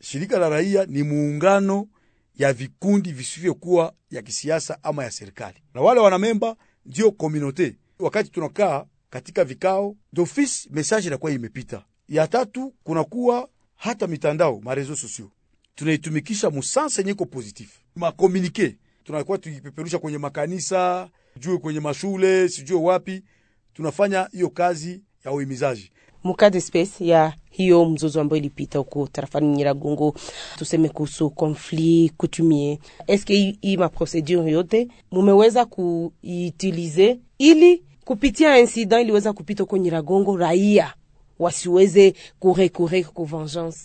shirika 0.00 0.38
la 0.38 0.48
raia 0.48 0.86
ni 0.86 1.02
muungano 1.02 1.88
ya 2.34 2.52
vikundi 2.52 3.12
visivyokuwa 3.12 3.92
ya 4.10 4.22
kisiasa 4.22 4.78
ama 4.82 5.04
ya 5.04 5.10
serikali, 5.10 5.62
na 5.74 5.80
wale 5.80 6.00
wanamemba 6.00 6.56
ndio 6.86 7.10
komunote. 7.12 7.76
Wakati 7.98 8.30
tunakaa 8.30 8.84
katika 9.10 9.44
vikao 9.44 9.96
d'office, 10.12 10.68
message 10.72 11.06
inakuwa 11.06 11.32
imepita. 11.32 11.84
Ya 12.08 12.26
tatu, 12.26 12.74
kunakuwa 12.84 13.48
hata 13.76 14.06
mitandao 14.06 14.60
marezo 14.60 14.96
sosio, 14.96 15.30
tunaitumikisha 15.74 16.50
musansa 16.50 17.00
yenye 17.02 17.10
iko 17.12 17.26
positif. 17.26 17.78
Makomunike 17.94 18.76
tunakuwa 19.04 19.38
tukipeperusha 19.38 19.98
kwenye 19.98 20.18
makanisa 20.18 21.10
jue 21.36 21.58
kwenye 21.58 21.80
mashule 21.80 22.48
sijue 22.48 22.80
wapi. 22.80 23.22
Tunafanya 23.74 24.28
hiyo 24.32 24.50
kazi 24.50 25.02
ya 25.24 25.32
uhimizaji 25.32 25.92
mukade 26.24 26.60
space 26.60 27.00
ya 27.00 27.32
hiyo 27.50 27.84
mzozo 27.84 28.20
ambayo 28.20 28.38
ilipita 28.40 28.78
huko 28.78 29.08
tarafani 29.12 29.48
Nyiragongo, 29.48 30.14
tuseme 30.58 30.88
kuhusu 30.88 31.30
conflit 31.30 32.12
coutumier, 32.16 32.78
eske 33.06 33.34
hii- 33.62 33.76
maprocedure 33.76 34.50
yote 34.52 34.88
mumeweza 35.10 35.64
kuitilize? 35.64 37.18
Ili 37.38 37.82
kupitia 38.04 38.58
incident 38.58 39.02
iliweza 39.02 39.32
kupita 39.32 39.62
huko 39.62 39.76
Nyiragongo, 39.76 40.36
raia 40.36 40.94
wasiweze 41.38 42.14
kurecourir 42.38 43.04
ku 43.06 43.24
vengeance? 43.24 43.78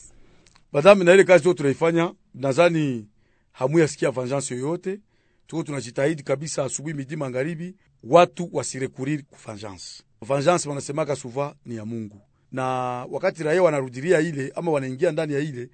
madame 0.72 1.04
na 1.04 1.14
ile 1.14 1.24
kazi 1.24 1.44
tu 1.44 1.54
tunaifanya 1.54 2.14
nadhani 2.36 3.08
hamuyasikia 3.52 4.12
vengeance 4.12 4.54
yoyote. 4.56 5.00
Tuko 5.48 5.64
tunajitahidi 5.64 6.24
kabisa 6.24 6.64
asubuhi 6.64 6.94
midi 6.94 7.16
magharibi 7.16 7.76
watu 8.04 8.50
wasirekuriri 8.54 9.24
ku 9.24 9.38
vengeance 9.48 10.04
vengeance 10.28 10.70
wanasemaka 10.70 11.16
suva 11.16 11.56
ni 11.66 11.76
ya 11.76 11.86
mungu 11.86 12.22
na 12.52 12.64
wakati 13.12 13.44
raia 13.44 13.64
wanarudilia 13.64 14.20
ile 14.20 14.52
ama 14.56 14.72
wanaingia 14.72 15.12
ndani 15.12 15.34
ya 15.34 15.40
ile 15.40 15.70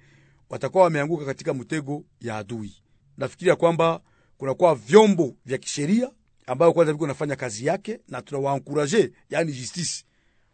watakuwa 0.50 0.84
wameanguka 0.84 1.24
katika 1.24 1.54
mtego 1.54 2.04
ya 2.20 2.36
adui 2.36 2.72
nafikiria 3.16 3.56
kwamba 3.56 4.00
kunakuwa 4.38 4.74
vyombo 4.74 5.34
vya 5.46 5.58
kisheria 5.58 6.10
ambayo 6.46 6.72
kwanza 6.72 6.92
viko 6.92 7.06
nafanya 7.06 7.36
kazi 7.36 7.66
yake 7.66 8.00
na 8.08 8.22
tunawaankuraje, 8.22 9.12
yani 9.30 9.52
justice 9.52 10.04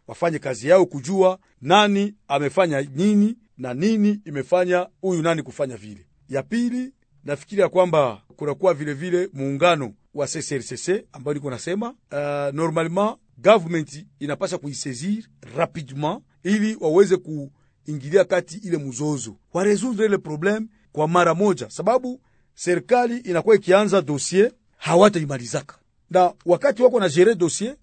wafanye 0.07 0.39
kazi 0.39 0.67
yao 0.67 0.85
kujua 0.85 1.39
nani 1.61 2.15
amefanya 2.27 2.81
nini 2.81 3.37
na 3.57 3.73
nini 3.73 4.21
imefanya 4.25 4.87
huyu 5.01 5.21
nani 5.21 5.43
kufanya 5.43 5.77
vile. 5.77 6.07
Ya 6.29 6.43
pili, 6.43 6.93
nafikiri 7.25 7.61
ya 7.61 7.69
kwamba 7.69 8.21
kunakuwa 8.35 8.73
vile 8.73 8.93
vile 8.93 9.29
muungano 9.33 9.93
wa 10.13 10.27
CCRCC 10.27 10.89
ambayo 11.13 11.33
niko 11.35 11.49
nasema 11.49 11.89
uh, 11.89 12.53
normalement 12.55 13.17
government 13.37 14.05
inapasha 14.19 14.57
kuisaisir 14.57 15.23
rapidement 15.57 16.21
ili 16.43 16.77
waweze 16.79 17.17
kuingilia 17.17 18.23
kati 18.23 18.57
ile 18.57 18.77
mzozo 18.77 19.35
waresoudre 19.53 20.05
ile 20.05 20.17
probleme 20.17 20.67
kwa 20.91 21.07
mara 21.07 21.33
moja, 21.35 21.69
sababu 21.69 22.21
serikali 22.55 23.17
inakuwa 23.17 23.55
ikianza 23.55 24.01
dossier 24.01 24.51
hawataimalizaka, 24.77 25.77
na 26.09 26.33
wakati 26.45 26.83
wako 26.83 26.99
na 26.99 27.09
gere 27.09 27.35
dossier 27.35 27.75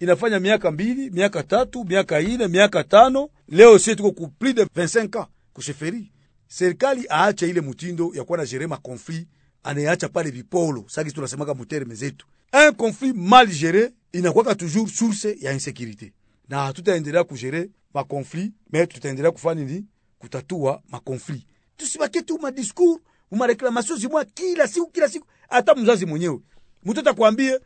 inafanya 0.00 0.40
miaka 0.40 0.70
mbili 0.70 1.10
miaka 1.10 1.42
tatu 1.42 1.84
miaka 1.84 2.20
ine 2.20 2.48
miaka 2.48 2.84
tano. 2.84 3.28
Leo 3.48 3.78
sie 3.78 3.94
tuko 3.96 4.12
ku 4.12 4.28
plus 4.28 4.54
de 4.54 4.62
25 4.64 5.18
ans 5.18 5.26
kusheferi 5.52 6.12
serikali 6.54 7.06
aache 7.10 7.48
ile 7.50 7.60
mutindo 7.60 8.12
ya 8.14 8.24
kuwa 8.24 8.38
na 8.38 8.46
gere 8.46 8.66
makonflit 8.66 9.28
anayeacha 9.62 10.08
pale 10.08 10.30
vipolo 10.30 10.84
saki 10.88 11.12
tunasemaka 11.12 11.54
muterme 11.54 11.94
zetu. 11.94 12.26
Un 12.52 12.72
conflit 12.74 13.16
mal 13.16 13.46
gere 13.46 13.92
inakwaka 14.12 14.54
toujours 14.54 14.92
source 14.98 15.36
ya 15.40 15.52
insekurite, 15.52 16.12
na 16.48 16.58
hatutaendelea 16.66 17.24
kugere 17.24 17.70
makonflit 17.94 18.52
me 18.72 18.86
tutaendelea 18.86 19.30
kufanya 19.30 19.64
nini? 19.64 19.86
Kutatua 20.18 20.82
makonflit 20.88 21.46
tusibakie 21.76 22.22
tu 22.22 22.38
madiscours 22.38 23.00
mumareklamation 23.30 23.98
zimwa 23.98 24.24
kila 24.24 24.68
siku 24.68 24.90
kila 24.90 25.08
siku. 25.08 25.26
Hata 25.48 25.74
mzazi 25.74 26.06
mwenyewe. 26.06 26.40
Mtoto 26.84 27.10
akwambie 27.10 27.60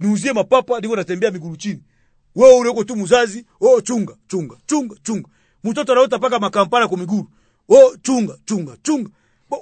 niuzie 0.00 0.32
mapapa 0.32 0.78
ndivyo 0.78 0.96
natembea 0.96 1.30
miguru 1.30 1.56
chini. 1.56 1.82
Wewe 2.34 2.54
ulioko 2.58 2.84
tu 2.84 2.96
mzazi 2.96 3.44
oh 3.60 3.80
chunga 3.80 4.16
chunga 4.28 4.56
chunga 4.66 4.96
chunga. 5.02 5.28
Mtoto 5.64 5.92
anaota 5.92 6.18
paka 6.18 6.38
makampana 6.38 6.88
kwa 6.88 6.98
miguru 6.98 7.30
oh 7.68 7.96
chunga 8.02 8.34
chunga 8.44 8.76
chunga 8.82 9.10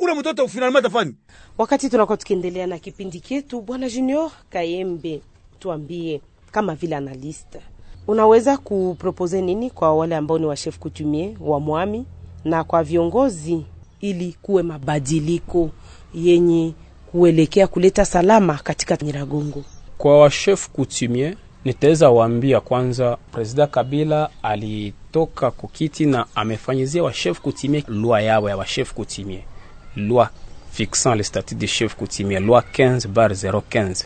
ule 0.00 0.14
mtoto 0.14 0.48
finalement 0.48 0.86
atafani. 0.86 1.14
Wakati 1.58 1.88
tunakuwa 1.90 2.16
tukiendelea 2.16 2.66
na 2.66 2.78
kipindi 2.78 3.20
chetu, 3.20 3.60
bwana 3.60 3.88
Junior 3.90 4.30
Kayembe, 4.50 5.20
tuambie 5.58 6.20
kama 6.52 6.74
vile 6.74 6.96
analista, 6.96 7.58
unaweza 8.08 8.56
kupropose 8.56 9.42
nini 9.42 9.70
kwa 9.70 9.94
wale 9.96 10.16
ambao 10.16 10.38
ni 10.38 10.46
washef 10.46 10.78
kutumie 10.78 11.36
wa 11.40 11.60
mwami 11.60 12.04
na 12.44 12.64
kwa 12.64 12.84
viongozi, 12.84 13.64
ili 14.00 14.36
kuwe 14.42 14.62
mabadiliko 14.62 15.70
yenye 16.14 16.72
kuelekea 17.12 17.66
kuleta 17.66 18.04
salama 18.04 18.54
katika 18.54 18.96
Nyiragongo? 19.02 19.64
Kwa 19.98 20.20
washef 20.20 20.68
coutumier 20.70 21.36
nitaweza 21.66 22.10
waambia 22.10 22.60
kwanza, 22.60 23.16
Presida 23.32 23.66
Kabila 23.66 24.30
alitoka 24.42 25.50
kukiti 25.50 26.06
na 26.06 26.26
amefanyizia 26.34 27.02
washef 27.02 27.40
kutimie 27.40 27.84
loi 27.88 28.24
yao 28.26 28.48
ya 28.48 28.56
washef 28.56 28.92
kutimie 28.92 29.44
loi 29.96 30.26
fixant 30.70 31.16
le 31.16 31.22
statut 31.24 31.58
de 31.58 31.66
chef 31.66 31.96
coutumier, 31.96 32.40
loi 32.42 32.60
15 32.72 33.08
bar 33.08 33.30
015 33.32 34.04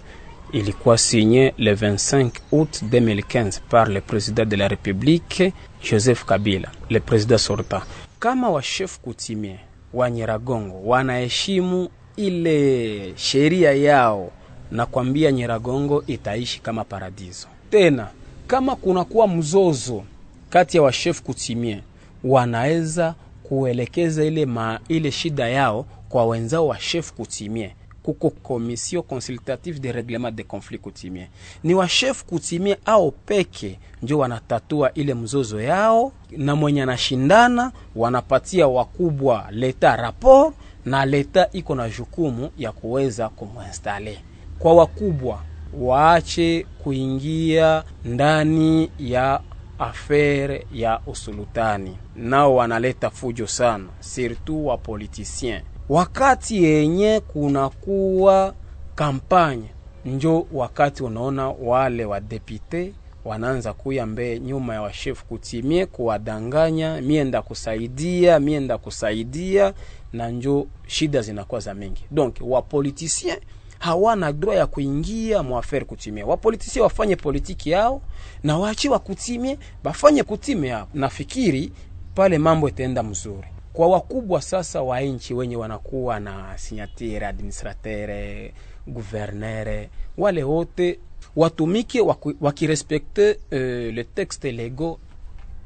ilikuwa 0.52 0.98
signé 0.98 1.52
le 1.58 1.74
25 1.74 2.30
août 2.52 2.82
2015 2.82 3.60
par 3.70 3.88
le 3.88 4.00
président 4.00 4.46
de 4.48 4.56
la 4.56 4.68
République 4.68 5.52
Joseph 5.82 6.24
Kabila, 6.24 6.68
le 6.90 7.00
président 7.00 7.38
sortant. 7.38 7.82
Kama 8.18 8.48
washef 8.50 8.98
coutumier 9.00 9.58
wa 9.92 10.10
Nyiragongo 10.10 10.80
wanaheshimu 10.84 11.88
ile 12.16 13.12
sheria 13.16 13.72
yao 13.72 14.30
na 14.70 14.86
kwambia 14.86 15.32
Nyiragongo 15.32 16.04
itaishi 16.06 16.60
kama 16.60 16.84
paradiso. 16.84 17.48
Tena 17.70 18.09
kama 18.46 18.76
kunakuwa 18.76 19.28
mzozo 19.28 20.02
kati 20.50 20.76
ya 20.76 20.83
washef 20.83 21.22
kutimie, 21.22 21.83
wanaweza 22.24 23.14
kuelekeza 23.42 24.24
ile, 24.24 24.46
ma, 24.46 24.80
ile 24.88 25.11
shida 25.12 25.48
yao 25.48 25.87
kwa 26.09 26.26
wenzao 26.26 26.66
wa 26.66 26.76
chef 26.78 27.12
kutimie 27.12 27.74
kuko 28.02 28.30
commission 28.30 29.02
consultative 29.02 29.78
de 29.80 29.92
reglement 29.92 30.35
de 30.35 30.42
conflit 30.42 30.80
coutumier. 30.80 31.28
Ni 31.64 31.74
wa 31.74 31.88
chef 31.88 32.24
coutumier 32.24 32.76
au 32.85 33.11
peke 33.11 33.78
ndio 34.02 34.18
wanatatua 34.18 34.94
ile 34.94 35.14
mzozo 35.14 35.61
yao, 35.61 36.12
na 36.30 36.56
mwenye 36.56 36.83
anashindana 36.83 37.72
wanapatia 37.96 38.68
wakubwa 38.68 39.46
leta 39.50 39.96
rapport, 39.96 40.54
na 40.85 41.04
leta 41.06 41.48
iko 41.52 41.74
na 41.74 41.88
jukumu 41.88 42.50
ya 42.59 42.72
kuweza 42.72 43.28
kumwinstale. 43.28 44.18
Kwa 44.59 44.74
wakubwa 44.74 45.42
waache 45.78 46.66
kuingia 46.83 47.85
ndani 48.04 48.90
ya 48.98 49.40
afere 49.78 50.66
ya 50.72 51.00
usulutani, 51.06 51.96
nao 52.16 52.54
wanaleta 52.54 53.11
fujo 53.11 53.46
sana, 53.46 53.88
surtout 54.00 54.66
wa 54.66 54.78
politicien 54.78 55.61
wakati 55.88 56.64
yenye 56.64 57.20
kunakuwa 57.20 58.54
kampanya 58.94 59.68
njo 60.04 60.46
wakati 60.52 61.02
unaona 61.02 61.48
wale 61.48 62.04
wadepute 62.04 62.92
wanaanza 63.24 63.72
kuya 63.72 64.06
mbe 64.06 64.40
nyuma 64.40 64.74
ya 64.74 64.83
washefu 64.83 65.24
kutimie 65.26 65.87
kuwadanganya, 65.87 67.00
mienda 67.02 67.42
kusaidia 67.42 68.40
mienda 68.40 68.78
kusaidia, 68.78 69.74
na 70.12 70.28
njo 70.30 70.66
shida 70.87 71.22
zinakuwa 71.22 71.61
za 71.61 71.74
mingi. 71.74 72.04
Donc 72.11 72.37
wapolitisien 72.40 73.37
hawana 73.80 74.32
droit 74.32 74.58
ya 74.58 74.66
kuingia 74.66 75.42
mwafere 75.42 75.84
kutimia. 75.84 76.26
Wapolitisie 76.26 76.82
wafanye 76.82 77.16
politiki 77.16 77.70
yao 77.70 78.02
na 78.42 78.58
waache 78.58 78.88
wakutimie 78.88 79.58
bafanye 79.84 80.22
kutime 80.22 80.68
yao. 80.68 80.88
Nafikiri 80.94 81.72
pale 82.14 82.38
mambo 82.38 82.68
itaenda 82.68 83.02
mzuri. 83.02 83.48
Kwa 83.72 83.88
wakubwa 83.88 84.42
sasa 84.42 84.82
wa 84.82 85.00
nchi 85.00 85.34
wenye 85.34 85.56
wanakuwa 85.56 86.20
na 86.20 86.58
signature 86.58 87.26
administratere 87.26 88.54
guvernere 88.86 89.90
wale 90.18 90.42
wote 90.42 90.98
watumike 91.36 92.00
wakirespekte 92.40 93.30
uh, 93.52 93.58
le 93.94 94.04
texte 94.04 94.52
lego. 94.52 94.98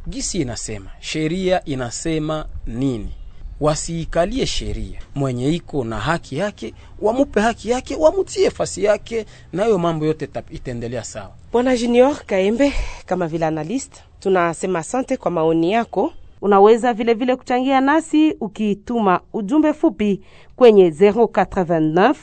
Gisi 0.09 0.41
inasema 0.41 0.91
sheria 1.01 1.65
inasema 1.65 2.47
nini 2.67 3.13
wasiikalie 3.61 4.47
sheria. 4.47 5.01
Mwenye 5.15 5.49
iko 5.53 5.85
na 5.85 5.99
haki 5.99 6.37
yake 6.37 6.75
wamupe 7.01 7.41
haki 7.41 7.71
yake 7.71 7.97
wamutie 7.97 8.51
fasi 8.51 8.85
yake 8.85 9.27
nayo 9.53 9.79
mambo 9.79 10.07
yote 10.07 10.29
itaendelea 10.51 11.05
sawa. 11.05 11.31
Bwana 11.53 11.77
junior 11.77 12.17
kaembe 12.27 12.73
kama 13.07 13.27
vile 13.27 13.47
analyst 13.47 13.93
tunasema 14.21 14.79
asante 14.79 15.17
kwa 15.17 15.31
maoni 15.31 15.73
yako. 15.73 16.13
Unaweza 16.43 16.93
vilevile 16.93 17.15
vile 17.25 17.37
kuchangia 17.37 17.81
nasi 17.81 18.37
ukituma 18.41 19.21
ujumbe 19.33 19.73
fupi 19.73 20.21
kwenye 20.57 20.91
089 20.91 22.15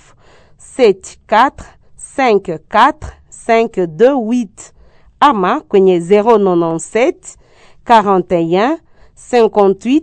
74 0.77 1.51
54 2.17 2.93
528 3.47 4.47
ama 5.19 5.61
kwenye 5.61 5.99
097 5.99 7.13
41 7.85 8.77
58 9.31 10.01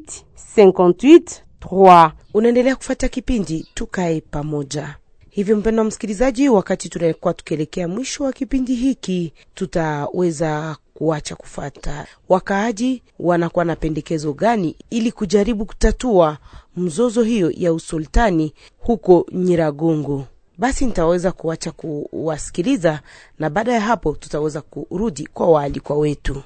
58 0.64 1.20
3 1.60 2.10
unaendelea 2.34 2.76
kufata 2.76 3.08
kipindi 3.08 3.66
tukae 3.74 4.20
pamoja 4.20 4.96
Hivyo 5.30 5.56
mpendwa 5.56 5.84
msikilizaji, 5.84 6.48
wakati 6.48 6.88
tunakuwa 6.88 7.34
tukielekea 7.34 7.88
mwisho 7.88 8.24
wa 8.24 8.32
kipindi 8.32 8.74
hiki, 8.74 9.32
tutaweza 9.54 10.76
kuacha 10.94 11.36
kufata 11.36 12.06
wakaaji 12.28 13.02
wanakuwa 13.18 13.64
na 13.64 13.76
pendekezo 13.76 14.32
gani 14.32 14.76
ili 14.90 15.12
kujaribu 15.12 15.64
kutatua 15.66 16.38
mzozo 16.76 17.22
hiyo 17.22 17.50
ya 17.56 17.72
usultani 17.72 18.52
huko 18.80 19.26
Nyiragongo. 19.32 20.24
Basi 20.58 20.86
nitaweza 20.86 21.32
kuacha 21.32 21.72
kuwasikiliza 21.72 23.00
na 23.38 23.50
baada 23.50 23.72
ya 23.72 23.80
hapo 23.80 24.12
tutaweza 24.12 24.60
kurudi 24.60 25.26
kwa 25.34 25.50
waalikwa 25.50 25.96
wetu. 25.98 26.42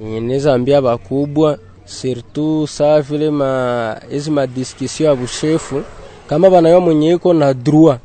Ninaweza 0.00 0.54
ambia 0.54 0.82
bakubwa 0.82 1.58
surtout 1.86 2.66
saa 2.68 3.00
vile 3.00 3.30
ma 3.30 3.96
hizi 4.10 4.30
madiskusio 4.30 5.06
ya 5.06 5.14
bushefu 5.14 5.82
kama 6.28 6.50
banayo 6.50 6.80
mwenye 6.80 7.12
iko 7.12 7.32
na 7.34 7.54
droit. 7.54 7.98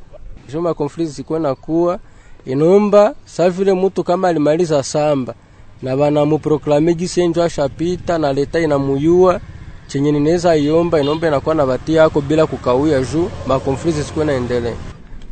Jo 0.54 0.62
ma 0.62 0.74
conflit 0.74 1.08
zikuwe 1.10 1.40
na 1.40 1.56
kuwa 1.56 2.00
inomba 2.46 3.16
saa 3.26 3.50
vile 3.50 3.74
mutu 3.74 4.04
kama 4.04 4.28
alimaliza 4.28 4.84
samba. 4.84 5.34
Na 5.82 5.98
banamuproklame 5.98 6.94
gisenjo 6.94 7.44
ashapita 7.44 8.18
na 8.18 8.34
leta 8.34 8.60
inamuyua 8.60 9.40
chenye 9.88 10.12
ninaweza 10.12 10.56
iomba 10.56 11.00
inomba 11.02 11.28
inakuwa 11.28 11.56
na 11.56 11.66
bati 11.66 11.94
yako 11.94 12.22
bila 12.22 12.46
kukawia 12.48 13.02
juu 13.02 13.30
ma 13.48 13.60
conflit 13.60 13.96
zikuwe 13.96 14.26
naendelea 14.26 14.74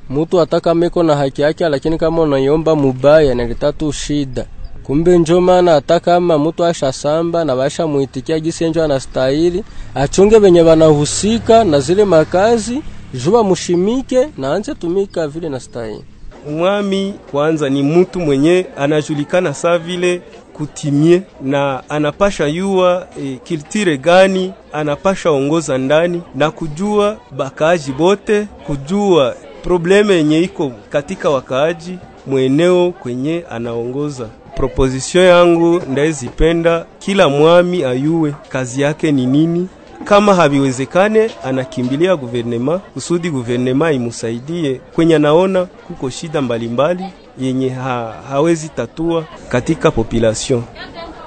mutu 0.10 0.42
ataka 0.42 0.76
meko 0.76 1.04
na 1.04 1.16
haki 1.16 1.42
yake, 1.42 1.70
lakini 1.70 1.98
kama 1.98 2.22
unaiomba 2.22 2.76
mubaya 2.76 3.32
inaleta 3.32 3.74
tu 3.74 3.92
shida. 3.94 4.46
Kumbe 4.88 5.18
njo 5.18 5.42
maana 5.42 5.72
hata 5.72 6.00
kama 6.00 6.38
mtu 6.40 6.66
ashasamba 6.66 7.46
na 7.46 7.56
basha 7.56 7.88
muitikia 7.88 8.40
gisi 8.40 8.70
njo 8.70 8.84
anastahili, 8.84 9.64
achunge 9.96 10.40
benye 10.40 10.64
banahusika 10.64 11.64
na 11.64 11.80
zile 11.80 12.06
makazi 12.06 12.82
juba 13.14 13.44
mushimike 13.44 14.28
na 14.38 14.54
anze 14.54 14.76
tumika 14.76 15.28
vile 15.28 15.50
nastahili. 15.50 16.04
Mwami 16.52 17.14
kwanza 17.32 17.70
ni 17.70 17.84
mtu 17.84 18.20
mwenye 18.20 18.66
anajulikana 18.78 19.54
saa 19.54 19.78
vile 19.78 20.22
kutimie 20.54 21.22
na 21.42 21.84
anapasha 21.90 22.48
yua 22.48 23.08
e, 23.24 23.40
kiltire 23.44 23.98
gani 23.98 24.54
anapasha 24.74 25.32
ongoza 25.32 25.78
ndani 25.78 26.22
na 26.36 26.52
kujua 26.52 27.18
bakaaji 27.32 27.92
bote, 27.92 28.48
kujua 28.68 29.36
probleme 29.64 30.14
yenye 30.16 30.42
iko 30.42 30.72
katika 30.90 31.30
wakaaji 31.30 31.98
mweneo 32.28 32.92
kwenye 32.92 33.44
anaongoza. 33.52 34.28
Proposition 34.58 35.24
yangu 35.26 35.80
ndaezipenda 35.90 36.86
kila 37.00 37.30
mwami 37.30 37.84
ayue 37.84 38.36
kazi 38.50 38.82
yake 38.82 39.12
ni 39.12 39.26
nini. 39.26 39.68
Kama 40.04 40.34
haviwezekane, 40.36 41.32
anakimbilia 41.44 42.16
guvernema 42.16 42.80
kusudi 42.80 43.30
guvernema 43.30 43.92
imusaidie 43.92 44.76
kwenye 44.96 45.16
anaona 45.16 45.66
kuko 45.66 46.10
shida 46.10 46.42
mbalimbali 46.42 47.06
yenye 47.40 47.70
ha, 47.70 48.24
hawezi 48.30 48.70
tatua 48.70 49.26
katika 49.50 49.92
population. 49.92 50.64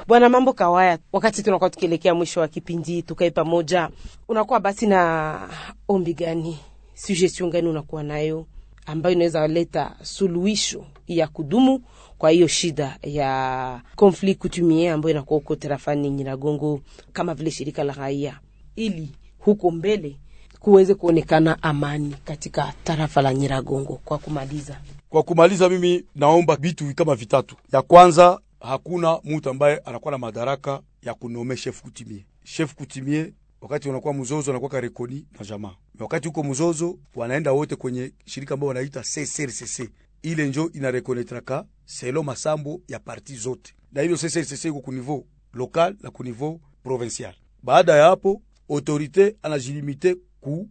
Bwana 0.07 0.29
Mambo 0.29 0.53
Kawaya, 0.53 0.97
wakati 1.13 1.43
tunakuwa 1.43 1.69
tukielekea 1.69 2.15
mwisho 2.15 2.39
wa 2.39 2.47
kipindi, 2.47 3.01
tukae 3.03 3.29
pamoja, 3.29 3.89
unakuwa 4.27 4.59
basi 4.59 4.87
na 4.87 5.39
ombi 5.87 6.13
gani, 6.13 6.57
suggestion 6.93 7.49
gani 7.49 7.67
unakuwa 7.69 8.03
nayo 8.03 8.45
ambayo 8.85 9.15
inaweza 9.15 9.47
leta 9.47 9.91
suluhisho 10.01 10.85
ya 11.07 11.27
kudumu 11.27 11.81
kwa 12.21 12.29
hiyo 12.29 12.47
shida 12.47 12.97
ya 13.03 13.81
conflit 13.95 14.37
kutumie 14.37 14.89
ambayo 14.91 15.11
inakuwa 15.11 15.39
huko 15.39 15.55
tarafani 15.55 16.09
Nyiragongo, 16.09 16.81
kama 17.13 17.33
vile 17.33 17.51
shirika 17.51 17.83
la 17.83 17.93
raia, 17.93 18.39
ili 18.75 19.09
huko 19.39 19.71
mbele 19.71 20.17
kuweze 20.59 20.95
kuonekana 20.95 21.63
amani 21.63 22.15
katika 22.25 22.73
tarafa 22.83 23.21
la 23.21 23.33
Nyiragongo. 23.33 24.01
Kwa 24.05 24.17
kumaliza, 24.17 24.81
Kwa 25.09 25.23
kumaliza, 25.23 25.69
mimi 25.69 26.05
naomba 26.15 26.55
vitu 26.55 26.95
kama 26.95 27.15
vitatu. 27.15 27.55
Ya 27.73 27.81
kwanza, 27.81 28.39
hakuna 28.59 29.19
mtu 29.23 29.49
ambaye 29.49 29.77
anakuwa 29.77 30.11
na 30.11 30.17
madaraka 30.17 30.81
ya 31.03 31.13
kunome 31.13 31.55
chef 31.55 31.81
kutimie. 31.81 32.25
Chef 32.43 32.75
coutumier 32.75 33.29
wakati 33.61 33.89
unakuwa 33.89 34.13
mzozo 34.13 34.51
anakuwa 34.51 34.71
karekoni 34.71 35.25
na 35.39 35.45
jamaa, 35.45 35.75
wakati 35.99 36.27
huko 36.27 36.43
mzozo 36.43 36.97
wanaenda 37.15 37.51
wote 37.51 37.75
kwenye 37.75 38.11
shirika 38.25 38.53
ambao 38.53 38.67
wanaita 38.67 39.01
CCRCC, 39.01 39.89
ile 40.21 40.47
njo 40.47 40.69
inarekonetraka 40.73 41.65
selo 41.85 42.23
masambo 42.23 42.81
ya 42.87 42.99
parti 42.99 43.35
zote, 43.35 43.73
na 43.91 44.01
hivyo 44.01 44.17
CCRCC 44.17 44.65
iko 44.65 44.81
ku 44.81 44.91
niveau 44.91 45.27
local 45.53 45.95
na 46.01 46.11
ku 46.11 46.23
niveau 46.23 46.61
provincial. 46.83 47.33
Baada 47.63 47.95
ya 47.95 48.03
hapo 48.05 48.41
autorite 48.69 49.35
anajilimite 49.43 50.15
ku 50.41 50.69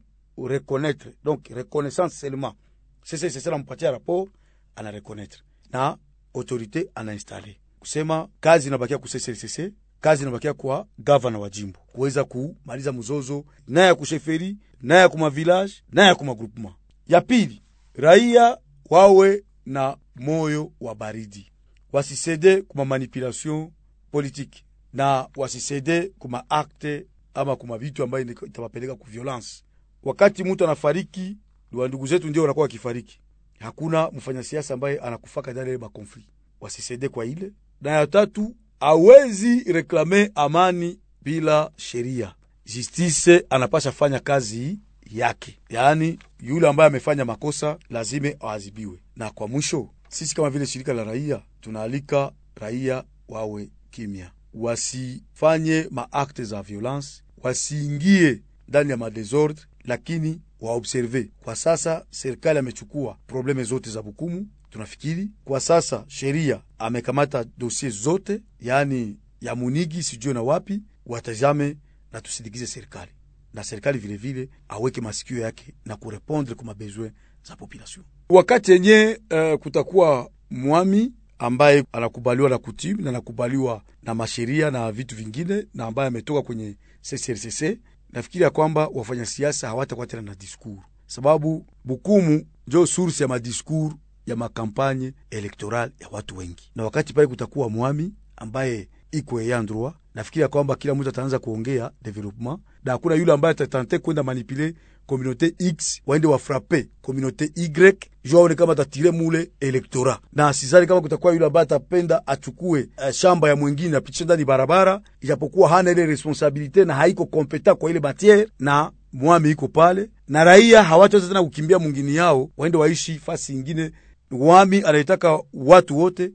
reconnaître, 0.48 1.08
donc 1.24 1.48
reconnaissance 1.48 2.14
seulement. 2.14 2.54
CCRCC 3.02 3.46
anampatia 3.46 3.90
rapport 3.90 4.28
ana 4.76 4.90
reconnaître 4.90 5.44
na 5.72 5.98
autorite 6.34 6.90
anainstale 6.94 7.56
kusema 7.78 8.28
kazi 8.40 8.68
inabakia 8.68 8.98
ku 8.98 9.08
CCRCC 9.08 9.72
kazi 10.00 10.22
inabakia 10.22 10.54
kwa 10.54 10.86
gavana 10.98 11.38
wa 11.38 11.50
jimbo. 11.50 11.78
Kuweza 11.92 12.24
kumaliza 12.24 12.92
mzozo 12.92 13.44
na 13.68 13.80
ya 13.80 13.94
kusheferi 13.94 14.56
na 14.80 14.94
ya 14.94 15.08
kuma 15.08 15.30
village 15.30 15.72
na 15.92 16.06
ya 16.06 16.14
kuma 16.14 16.34
groupement. 16.34 16.74
Ya 17.06 17.20
pili, 17.20 17.62
raia 17.94 18.58
wawe 18.90 19.44
na 19.66 19.96
moyo 20.16 20.72
wa 20.80 20.94
baridi, 20.94 21.52
wasisede 21.92 22.62
kuma 22.62 22.84
manipulation 22.84 23.70
politiki 24.12 24.64
na 24.92 25.28
wasisede 25.36 26.12
kuma 26.18 26.44
akte 26.50 27.06
ama 27.34 27.56
kuma 27.56 27.78
vitu 27.78 28.02
ambayo 28.02 28.24
itawapeleka 28.46 28.94
ku 28.94 29.06
violence. 29.10 29.62
Wakati 30.02 30.44
mtu 30.44 30.64
anafariki, 30.64 31.36
wa 31.72 31.88
ndugu 31.88 32.06
zetu 32.06 32.28
ndio 32.28 32.42
wanakuwa 32.42 32.62
wakifariki, 32.62 33.20
hakuna 33.58 34.10
mfanya 34.10 34.42
siasa 34.42 34.74
ambaye 34.74 34.98
anakufaka 34.98 35.52
ndani 35.52 35.70
ya 35.70 35.78
makonfli, 35.78 36.28
wasisede 36.60 37.08
kwa 37.08 37.26
ile. 37.26 37.52
Na 37.80 37.90
ya 37.90 38.06
tatu 38.06 38.56
awezi 38.80 39.60
reklame 39.72 40.30
amani 40.34 40.98
bila 41.22 41.70
sheria. 41.76 42.34
Justice 42.66 43.46
anapasha 43.50 43.92
fanya 43.92 44.18
kazi 44.20 44.78
yake, 45.10 45.58
yaani 45.68 46.18
yule 46.40 46.68
ambaye 46.68 46.86
amefanya 46.88 47.24
makosa 47.24 47.78
lazime 47.90 48.36
aadhibiwe. 48.42 48.98
Na 49.16 49.30
kwa 49.30 49.48
mwisho, 49.48 49.90
sisi 50.08 50.34
kama 50.34 50.50
vile 50.50 50.66
shirika 50.66 50.92
la 50.92 51.04
raia 51.04 51.42
tunaalika 51.60 52.32
raia 52.54 53.04
wawe 53.28 53.70
kimya, 53.90 54.30
wasifanye 54.54 55.86
maakte 55.90 56.44
za 56.44 56.62
violence, 56.62 57.08
wasiingie 57.42 58.42
ndani 58.68 58.90
ya 58.90 58.96
madesordre, 58.96 59.64
lakini 59.84 60.40
waobserve. 60.60 61.30
Kwa 61.42 61.56
sasa 61.56 62.06
serikali 62.10 62.58
amechukua 62.58 63.18
probleme 63.26 63.64
zote 63.64 63.90
za 63.90 64.02
Bukumu 64.02 64.46
tunafikiri 64.70 65.28
kwa 65.44 65.60
sasa 65.60 66.04
sheria 66.08 66.62
amekamata 66.78 67.44
dosie 67.58 67.90
zote, 67.90 68.42
yaani 68.60 69.16
ya 69.40 69.54
Munigi 69.54 70.02
sijue 70.02 70.34
na 70.34 70.42
wapi, 70.42 70.82
watazame 71.06 71.76
na 72.12 72.20
tusindikize 72.20 72.66
serikali 72.66 73.10
na 73.54 73.64
serikali 73.64 73.98
vilevile 73.98 74.48
aweke 74.68 75.00
masikio 75.00 75.38
yake 75.38 75.74
na 75.84 75.96
kurepondre 75.96 76.54
kwa 76.54 76.64
mabezwe 76.64 77.12
za 77.48 77.56
population. 77.56 78.04
Wakati 78.28 78.72
yenye 78.72 79.20
uh, 79.30 79.58
kutakuwa 79.60 80.30
mwami 80.50 81.12
ambaye 81.38 81.84
anakubaliwa 81.92 82.50
na 82.50 82.58
kutimu 82.58 83.02
na 83.02 83.10
anakubaliwa 83.10 83.82
na 84.02 84.14
masheria 84.14 84.70
na 84.70 84.92
vitu 84.92 85.16
vingine 85.16 85.66
na 85.74 85.86
ambaye 85.86 86.08
ametoka 86.08 86.42
kwenye 86.42 86.76
CCRCC, 87.10 87.78
nafikiri 88.12 88.44
ya 88.44 88.50
kwamba 88.50 88.88
wafanya 88.88 89.26
siasa 89.26 89.68
hawatakuwa 89.68 90.06
tena 90.06 90.22
na 90.22 90.34
diskuru, 90.34 90.82
sababu 91.06 91.66
Bukumu 91.84 92.46
njo 92.66 92.86
source 92.86 93.22
ya 93.24 93.28
madiskuru 93.28 93.94
ya 94.26 94.36
makampanye 94.36 95.12
elektoral 95.30 95.90
ya 96.00 96.08
watu 96.08 96.36
wengi, 96.36 96.70
na 96.74 96.84
wakati 96.84 97.12
pale 97.12 97.26
kutakuwa 97.26 97.68
mwami 97.70 98.14
ambaye 98.36 98.88
iko 99.12 99.40
yandroa, 99.42 99.94
nafikiri 100.14 100.48
kwamba 100.48 100.74
kila 100.76 100.94
mtu 100.94 101.08
ataanza 101.08 101.38
kuongea 101.38 101.90
development, 102.02 102.58
na 102.84 102.92
hakuna 102.92 103.14
yule 103.14 103.32
ambaye 103.32 103.52
atatante 103.52 103.98
kwenda 103.98 104.22
manipule 104.22 104.74
communauté 105.06 105.54
X 105.58 106.00
waende 106.06 106.26
wafrape 106.28 106.88
communauté 107.02 107.50
Y 107.56 107.94
juu 108.24 108.38
aone 108.38 108.54
kama 108.54 108.72
atatire 108.72 109.10
mule 109.10 109.50
elektora, 109.60 110.18
na 110.32 110.52
sizani 110.52 110.86
kama 110.86 111.00
kutakuwa 111.00 111.32
yule 111.32 111.46
ambaye 111.46 111.62
atapenda 111.62 112.26
achukue 112.26 112.88
uh, 112.98 113.10
shamba 113.10 113.48
ya 113.48 113.56
mwingine 113.56 113.96
apitishe 113.96 114.24
ndani 114.24 114.44
barabara, 114.44 115.00
ijapokuwa 115.20 115.68
hana 115.68 115.90
ile 115.90 116.06
responsabilite 116.06 116.84
na 116.84 116.94
haiko 116.94 117.26
kompeta 117.26 117.74
kwa 117.74 117.90
ile 117.90 118.00
matiere 118.00 118.48
na 118.58 118.90
mwami 119.12 119.50
iko 119.50 119.68
pale 119.68 120.10
na 120.28 120.44
raia 120.44 120.82
hawataweza 120.82 121.28
tena 121.28 121.42
kukimbia 121.42 121.78
mwingine 121.78 122.14
yao 122.14 122.50
waende 122.56 122.78
waishi 122.78 123.18
fasi 123.18 123.52
ingine. 123.52 123.90
Mwami 124.30 124.82
anaitaka 124.86 125.40
watu 125.54 125.98
wote 125.98 126.30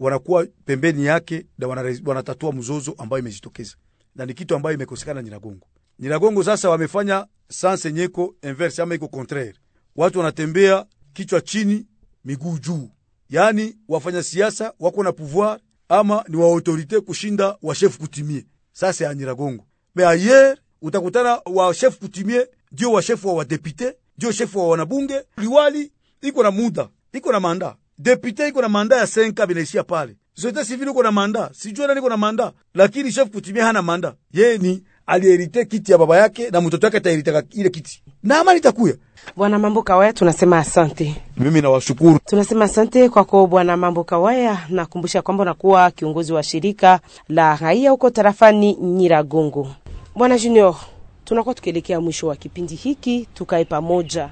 wanakuwa 0.00 0.46
pembeni 0.64 1.04
yake 1.04 1.46
na 1.58 1.66
wanatatua 2.04 2.52
mzozo 2.52 2.94
ambayo 2.98 3.20
imejitokeza, 3.20 3.74
na 4.14 4.26
ni 4.26 4.34
kitu 4.34 4.54
ambayo 4.54 4.74
imekosekana 4.76 5.22
Nyiragongo. 5.22 5.66
Nyiragongo 5.98 6.44
sasa 6.44 6.70
wamefanya 6.70 7.26
sanse 7.48 7.92
nyeko 7.92 8.34
inverse 8.42 8.82
ama 8.82 8.94
iko 8.94 9.08
contraire, 9.08 9.54
watu 9.96 10.18
wanatembea 10.18 10.86
kichwa 11.12 11.40
chini 11.40 11.86
miguu 12.24 12.58
juu, 12.58 12.90
yaani 13.28 13.76
wafanya 13.88 14.22
siasa 14.22 14.72
wako 14.80 15.02
na 15.02 15.12
pouvoir 15.12 15.60
ama 15.88 16.24
ni 16.28 16.36
wa 16.36 16.46
autorite 16.46 17.00
kushinda 17.00 17.56
wa 17.62 17.74
chef 17.74 17.98
kutimie. 17.98 18.46
Sasa 18.72 19.04
ya 19.04 19.14
Nyiragongo. 19.14 19.66
Me 19.94 20.06
ayer 20.06 20.58
utakutana 20.82 21.40
wa 21.46 21.74
chef 21.74 21.98
kutimie 21.98 22.46
ndio 22.72 22.92
wa 22.92 23.02
chef 23.02 23.24
wa 23.24 23.32
wadepute 23.34 23.96
ndio 24.18 24.32
chef 24.32 24.56
wa 24.56 24.68
wanabunge. 24.68 25.22
Liwali 25.36 25.92
iko 26.22 26.42
na 26.42 26.50
muda 26.50 26.88
iko 27.12 27.32
na 27.32 27.40
manda 27.40 27.76
depute 28.04 28.48
iko 28.48 28.62
na 28.62 28.68
manda 28.68 28.96
ya 28.96 29.06
senka 29.06 29.46
binaishia 29.46 29.82
pale 29.82 30.16
societe 30.34 30.64
sivili 30.64 30.90
uko 30.90 31.02
na 31.02 31.12
manda 31.12 31.50
sijua 31.52 31.86
nani 31.86 31.98
iko 32.00 32.08
na 32.08 32.16
manda 32.16 32.52
lakini 32.74 33.12
chef 33.12 33.28
kutumia 33.30 33.64
hana 33.64 33.82
manda 33.82 34.14
yeye 34.32 34.58
ni 34.58 34.82
alierite 35.06 35.64
kiti 35.64 35.92
ya 35.92 35.98
baba 35.98 36.16
yake 36.18 36.50
na 36.50 36.60
mtoto 36.60 36.86
wake 36.86 36.96
ataeritaka 36.96 37.42
ile 37.50 37.70
kiti 37.70 38.02
na 38.22 38.38
amani 38.38 38.58
itakuya 38.58 38.94
Bwana 39.36 39.58
Mambo 39.58 39.82
Kawaya, 39.82 40.12
tunasema 40.12 40.58
asante. 40.58 41.16
mimi 41.36 41.60
nawashukuru 41.62 42.18
Tunasema 42.24 42.64
asante 42.64 43.08
kwako 43.08 43.46
Bwana 43.46 43.76
Mambo 43.76 44.04
Kawaya. 44.04 44.58
Nakumbusha 44.68 45.22
kwamba 45.22 45.42
unakuwa 45.42 45.90
kiongozi 45.90 46.32
wa 46.32 46.42
shirika 46.42 47.00
la 47.28 47.56
raia 47.56 47.90
huko 47.90 48.10
tarafani 48.10 48.74
Nyiragongo. 48.76 49.68
Bwana 50.16 50.38
Junior, 50.38 50.76
tunakuwa 51.24 51.54
tukielekea 51.54 52.00
mwisho 52.00 52.26
wa 52.26 52.36
kipindi 52.36 52.74
hiki, 52.74 53.28
tukae 53.34 53.64
pamoja. 53.64 54.30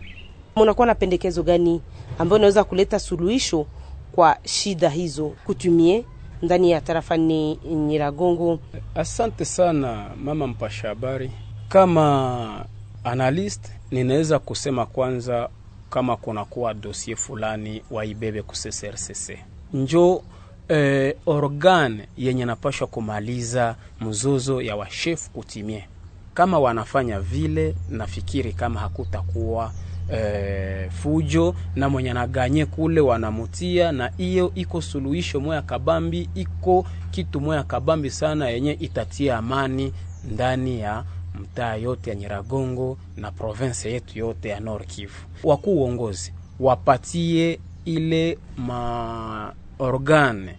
Unakuwa 0.56 0.86
na 0.86 0.94
pendekezo 0.94 1.42
gani 1.42 1.80
ambayo 2.18 2.38
inaweza 2.38 2.64
kuleta 2.64 2.98
suluhisho 2.98 3.66
kwa 4.12 4.36
shida 4.44 4.88
hizo 4.88 5.28
kutumie 5.44 6.04
ndani 6.42 6.70
ya 6.70 6.80
tarafa 6.80 7.16
ni 7.16 7.56
Nyiragongo? 7.56 8.58
Asante 8.94 9.44
sana 9.44 10.10
mama 10.24 10.46
mpasha 10.46 10.88
habari. 10.88 11.30
Kama 11.68 12.64
analyst, 13.04 13.64
ninaweza 13.90 14.38
kusema 14.38 14.86
kwanza, 14.86 15.48
kama 15.90 16.16
kunakuwa 16.16 16.74
dosie 16.74 17.16
fulani 17.16 17.82
waibebe 17.90 18.42
ku 18.42 18.54
CCRCC 18.54 19.38
njo 19.72 20.22
eh, 20.68 21.14
organ 21.26 22.02
yenye 22.16 22.44
napashwa 22.44 22.86
kumaliza 22.86 23.76
mzozo 24.00 24.62
ya 24.62 24.76
washef 24.76 25.30
kutimie. 25.30 25.88
Kama 26.34 26.58
wanafanya 26.58 27.20
vile, 27.20 27.74
nafikiri 27.90 28.52
kama 28.52 28.80
hakutakuwa 28.80 29.72
eh, 30.12 30.90
fujo 30.90 31.54
na 31.76 31.88
mwenye 31.88 32.10
anaganye 32.10 32.66
kule 32.66 33.00
wanamutia, 33.00 33.92
na 33.92 34.08
hiyo 34.16 34.52
iko 34.54 34.80
suluhisho 34.82 35.40
moya 35.40 35.62
kabambi, 35.62 36.28
iko 36.34 36.86
kitu 37.10 37.40
moya 37.40 37.62
kabambi 37.62 38.10
sana 38.10 38.48
yenye 38.48 38.72
itatia 38.72 39.36
amani 39.38 39.92
ndani 40.30 40.80
ya 40.80 41.04
mtaa 41.40 41.74
yote 41.74 42.10
ya 42.10 42.16
Nyiragongo 42.16 42.98
na 43.16 43.30
province 43.30 43.92
yetu 43.92 44.18
yote 44.18 44.48
ya 44.48 44.60
Nord 44.60 44.86
Kivu. 44.86 45.14
Wakuu 45.44 45.74
uongozi 45.74 46.32
wapatie 46.60 47.60
ile 47.84 48.38
maorgane 48.56 50.54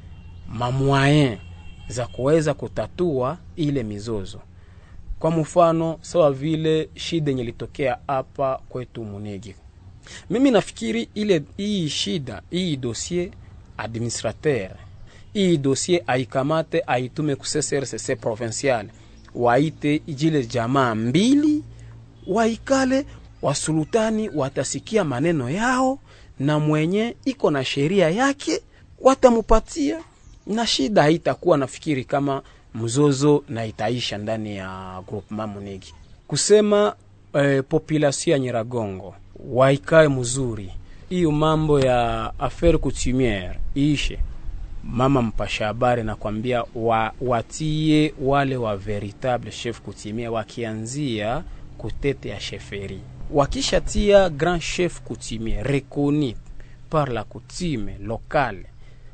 organe 0.50 1.38
za 1.88 2.08
kuweza 2.08 2.54
kutatua 2.54 3.38
ile 3.56 3.84
mizozo. 3.84 4.40
Kwa 5.20 5.32
mfano 5.32 5.98
sawa 6.02 6.32
vile 6.32 6.90
shida 6.96 7.32
yenye 7.32 7.44
litokea 7.44 7.98
hapa 8.08 8.60
kwetu 8.70 9.04
Munigi, 9.04 9.56
mimi 10.30 10.52
nafikiri 10.52 11.10
ile 11.16 11.44
hii 11.58 11.90
shida 11.90 12.42
hii 12.50 12.76
dossier 12.76 13.30
administrateur 13.78 14.72
hii 15.34 15.58
dossier 15.58 16.02
aikamate 16.08 16.84
aitume 16.88 17.36
ku 17.36 17.44
CCRCC 17.46 18.16
provincial, 18.22 18.88
waite 19.36 20.00
jile 20.00 20.46
jamaa 20.46 20.96
mbili 20.96 21.64
waikale, 22.28 23.06
wasulutani 23.42 24.30
watasikia 24.30 25.04
maneno 25.04 25.50
yao, 25.50 26.00
na 26.40 26.60
mwenye 26.60 27.16
iko 27.26 27.52
na 27.52 27.66
sheria 27.66 28.10
yake 28.10 28.62
watamupatia, 29.00 30.00
na 30.48 30.68
shida 30.68 31.02
haitakuwa 31.02 31.58
nafikiri 31.58 32.06
kama 32.06 32.42
mzozo 32.76 33.44
na 33.50 33.66
itaisha 33.66 34.18
ndani 34.18 34.56
ya 34.58 35.02
groupement 35.08 35.54
Munigi. 35.54 35.94
Kusema 36.28 36.96
eh, 37.34 37.64
population 37.70 38.32
ya 38.34 38.40
Nyiragongo 38.40 39.16
waikae 39.50 40.08
mzuri, 40.08 40.72
hiyo 41.10 41.32
mambo 41.32 41.80
ya 41.80 42.32
affaire 42.40 42.78
coutumiere 42.78 43.60
iishe. 43.78 44.20
Mama 44.84 45.22
mpasha 45.22 45.66
habari 45.66 46.04
nakwambia, 46.04 46.64
wa, 46.76 47.14
watie 47.22 48.14
wale 48.22 48.58
wa 48.58 48.78
veritable 48.78 49.52
chef 49.52 49.82
coutumier 49.82 50.30
wakianzia 50.30 51.44
kutete 51.78 52.30
ya 52.30 52.40
sheferi, 52.40 53.00
wakishatia 53.32 54.30
grand 54.30 54.62
chef 54.62 55.02
coutumier 55.02 55.64
reconnu 55.68 56.34
par 56.90 57.10
la 57.12 57.24
coutume 57.24 57.98
locale 58.04 58.66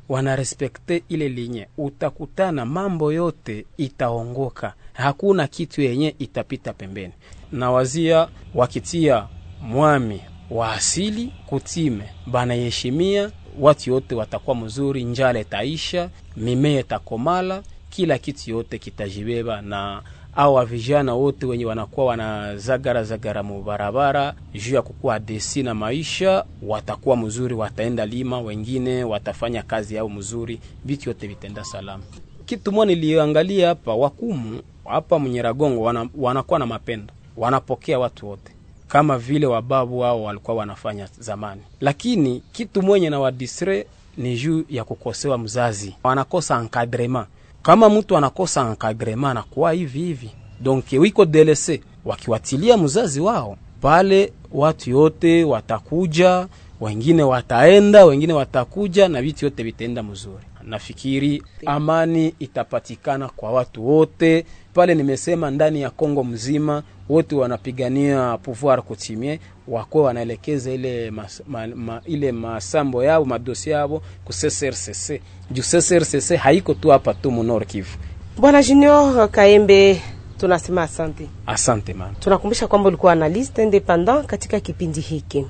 wanarespekte 0.09 1.03
ile 1.09 1.29
linye, 1.29 1.67
utakutana 1.77 2.65
mambo 2.65 3.13
yote 3.13 3.65
itaongoka, 3.77 4.73
hakuna 4.93 5.47
kitu 5.47 5.81
yenye 5.81 6.15
itapita 6.19 6.73
pembeni. 6.73 7.13
Na 7.51 7.71
wazia 7.71 8.27
wakitia 8.55 9.27
mwami 9.61 10.21
wa 10.49 10.73
asili 10.73 11.33
kutime. 11.45 12.09
Banayeshimia, 12.27 13.31
watu 13.59 13.89
yote 13.89 14.15
watakuwa 14.15 14.55
mzuri, 14.55 15.03
njala 15.03 15.39
itaisha, 15.39 16.09
mimea 16.37 16.79
itakomala, 16.79 17.63
kila 17.89 18.17
kitu 18.17 18.51
yote 18.51 18.79
kitajibeba 18.79 19.61
na 19.61 20.01
awa 20.35 20.65
vijana 20.65 21.13
wote 21.13 21.45
wenye 21.45 21.65
wanakuwa 21.65 22.05
wanazagara 22.05 23.03
zagara 23.03 23.43
mu 23.43 23.63
barabara 23.63 24.33
juu 24.53 24.75
ya 24.75 24.81
kukuwa 24.81 25.19
desi 25.19 25.63
na 25.63 25.73
maisha, 25.73 26.45
watakuwa 26.61 27.17
mzuri, 27.17 27.53
wataenda 27.53 28.05
lima, 28.05 28.41
wengine 28.41 29.03
watafanya 29.03 29.63
kazi 29.63 29.95
yao 29.95 30.09
mzuri, 30.09 30.59
vitu 30.85 31.09
yote 31.09 31.27
vitenda 31.27 31.63
salama. 31.63 32.03
Kitu 32.45 32.71
mwa 32.71 32.85
niliyoangalia 32.85 33.67
hapa, 33.67 33.93
wakumu 33.95 34.61
hapa 34.85 35.19
Mnyiragongo 35.19 35.81
wana, 35.81 36.09
wanakuwa 36.17 36.59
na 36.59 36.65
mapendo, 36.65 37.13
wanapokea 37.37 37.99
watu 37.99 38.27
wote 38.29 38.51
kama 38.87 39.17
vile 39.17 39.45
wababu 39.45 39.99
wao 39.99 40.23
walikuwa 40.23 40.57
wanafanya 40.57 41.07
zamani, 41.19 41.61
lakini 41.81 42.41
kitu 42.51 42.81
mwenye 42.81 43.09
na 43.09 43.19
wadistre 43.19 43.85
ni 44.17 44.35
juu 44.37 44.63
ya 44.69 44.83
kukosewa 44.83 45.37
mzazi, 45.37 45.95
wanakosa 46.03 46.61
encadrement 46.61 47.27
kama 47.65 47.89
mtu 47.89 48.17
anakosa 48.17 48.61
encadrement 48.69 49.31
anakuwa 49.31 49.71
hivi 49.71 49.99
hivi, 49.99 50.29
donc 50.61 50.85
wiko 50.91 51.25
delese, 51.25 51.81
wakiwatilia 52.05 52.77
mzazi 52.77 53.21
wao 53.21 53.57
pale, 53.81 54.33
watu 54.51 54.89
yote 54.89 55.43
watakuja, 55.43 56.47
wengine 56.81 57.23
wataenda, 57.23 58.05
wengine 58.05 58.33
watakuja, 58.33 59.07
na 59.09 59.21
vitu 59.21 59.45
yote 59.45 59.63
vitaenda 59.63 60.03
mzuri. 60.03 60.43
Nafikiri 60.63 61.43
amani 61.65 62.33
itapatikana 62.39 63.27
kwa 63.29 63.51
watu 63.51 63.87
wote 63.89 64.45
pale. 64.75 64.95
Nimesema 64.95 65.51
ndani 65.51 65.81
ya 65.81 65.89
Kongo 65.89 66.23
mzima 66.23 66.83
wote 67.09 67.35
wanapigania 67.35 68.37
pouvoir 68.37 68.81
coutumier, 68.83 69.39
wako 69.67 70.01
wanaelekeza 70.01 70.71
ile 70.71 71.11
mas, 71.11 71.41
ma, 71.47 71.67
ma, 71.67 72.01
ile 72.05 72.31
masambo 72.31 73.03
yao 73.03 73.25
madosi 73.25 73.69
yao 73.69 74.01
ku 74.25 74.33
CCRCC 74.33 75.21
juu 75.51 75.63
CCRCC 75.63 76.35
haiko 76.35 76.73
tu 76.73 76.89
hapa 76.89 77.13
tu 77.13 77.31
Nord 77.31 77.67
Kivu. 77.67 77.97
Bwana 78.37 78.63
Junior 78.63 79.29
Kaembe, 79.31 80.01
tunasema 80.37 80.83
asante. 80.83 81.27
Asante 81.47 81.93
mama. 81.93 82.13
Tunakumbusha 82.19 82.67
kwamba 82.67 82.87
ulikuwa 82.87 83.11
analyst 83.11 83.57
independent 83.57 84.25
katika 84.25 84.59
kipindi 84.59 84.99
hiki. 85.01 85.45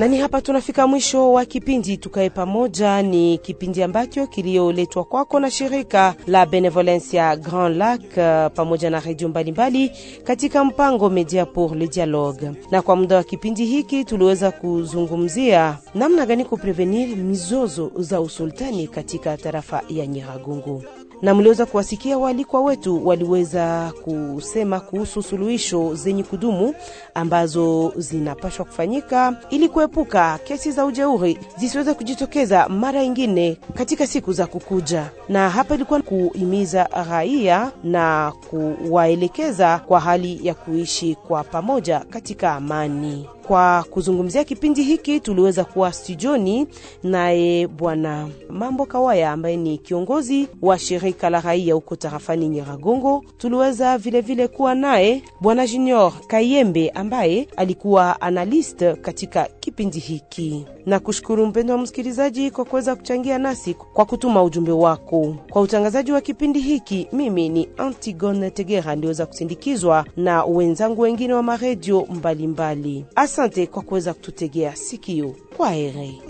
Na 0.00 0.08
ni 0.08 0.16
hapa 0.18 0.40
tunafika 0.40 0.86
mwisho 0.86 1.32
wa 1.32 1.44
kipindi 1.44 1.96
tukae 1.96 2.30
pamoja. 2.30 3.02
Ni 3.02 3.38
kipindi 3.38 3.82
ambacho 3.82 4.26
kilioletwa 4.26 5.04
kwako 5.04 5.40
na 5.40 5.50
shirika 5.50 6.14
la 6.26 6.46
Benevolencia 6.46 7.36
Grand 7.36 7.76
Lac 7.76 8.00
uh, 8.00 8.54
pamoja 8.56 8.90
na 8.90 9.00
redio 9.00 9.28
mbalimbali 9.28 9.90
katika 10.24 10.64
mpango 10.64 11.10
Media 11.10 11.46
pour 11.46 11.74
le 11.76 11.86
Dialogue. 11.88 12.50
Na 12.70 12.82
kwa 12.82 12.96
muda 12.96 13.16
wa 13.16 13.24
kipindi 13.24 13.64
hiki 13.66 14.04
tuliweza 14.04 14.50
kuzungumzia 14.50 15.78
namna 15.94 16.26
gani 16.26 16.44
kuprevenir 16.44 17.16
mizozo 17.16 17.92
za 17.96 18.20
usultani 18.20 18.88
katika 18.88 19.36
tarafa 19.36 19.82
ya 19.88 20.06
Nyiragongo 20.06 20.82
na 21.22 21.34
mliweza 21.34 21.66
kuwasikia 21.66 22.18
waalikwa 22.18 22.60
wetu 22.60 23.06
waliweza 23.06 23.92
kusema 24.04 24.80
kuhusu 24.80 25.22
suluhisho 25.22 25.94
zenye 25.94 26.22
kudumu 26.22 26.74
ambazo 27.14 27.92
zinapashwa 27.96 28.64
kufanyika 28.64 29.36
ili 29.50 29.68
kuepuka 29.68 30.38
kesi 30.44 30.72
za 30.72 30.84
ujeuri 30.84 31.38
zisiweze 31.56 31.94
kujitokeza 31.94 32.68
mara 32.68 33.02
ingine 33.02 33.56
katika 33.74 34.06
siku 34.06 34.32
za 34.32 34.46
kukuja. 34.46 35.10
Na 35.28 35.50
hapa 35.50 35.74
ilikuwa 35.74 36.02
kuhimiza 36.02 36.88
raia 37.10 37.70
na 37.84 38.32
kuwaelekeza 38.50 39.78
kwa 39.78 40.00
hali 40.00 40.40
ya 40.46 40.54
kuishi 40.54 41.14
kwa 41.14 41.44
pamoja 41.44 42.00
katika 42.00 42.52
amani. 42.52 43.28
Kwa 43.50 43.84
kuzungumzia 43.90 44.44
kipindi 44.44 44.82
hiki 44.82 45.20
tuliweza 45.20 45.64
kuwa 45.64 45.92
studioni 45.92 46.66
naye 47.02 47.66
bwana 47.66 48.28
Mambo 48.50 48.86
Kawaya 48.86 49.32
ambaye 49.32 49.56
ni 49.56 49.78
kiongozi 49.78 50.48
wa 50.62 50.78
shirika 50.78 51.30
la 51.30 51.40
raia 51.40 51.74
huko 51.74 51.96
tarafani 51.96 52.48
Nyiragongo. 52.48 53.24
Tuliweza 53.38 53.98
vilevile 53.98 54.20
vile 54.34 54.48
kuwa 54.48 54.74
naye 54.74 55.22
bwana 55.40 55.66
Junior 55.66 56.12
Kayembe 56.26 56.90
ambaye 56.90 57.48
alikuwa 57.56 58.20
analyst 58.20 58.84
katika 59.00 59.48
kipindi 59.60 59.98
hiki, 59.98 60.66
na 60.86 60.98
kushukuru 61.00 61.46
mpendo 61.46 61.72
wa 61.74 61.80
msikilizaji 61.80 62.50
kwa 62.50 62.64
kuweza 62.64 62.96
kuchangia 62.96 63.38
nasi 63.38 63.74
kwa 63.74 64.04
kutuma 64.04 64.42
ujumbe 64.42 64.72
wako. 64.72 65.36
Kwa 65.50 65.62
utangazaji 65.62 66.12
wa 66.12 66.20
kipindi 66.20 66.60
hiki, 66.60 67.08
mimi 67.12 67.48
ni 67.48 67.68
Antigone 67.76 68.50
Tegera, 68.50 68.96
ndiweza 68.96 69.26
kusindikizwa 69.26 70.04
na 70.16 70.44
wenzangu 70.44 71.02
wengine 71.02 71.34
wa 71.34 71.42
maredio 71.42 72.06
mbalimbali. 72.10 73.04
Asante 73.40 73.66
kwa 73.66 73.82
kuweza 73.82 74.14
kututegea 74.14 74.76
sikio. 74.76 75.34
Kwa 75.56 75.70
heri. 75.70 76.22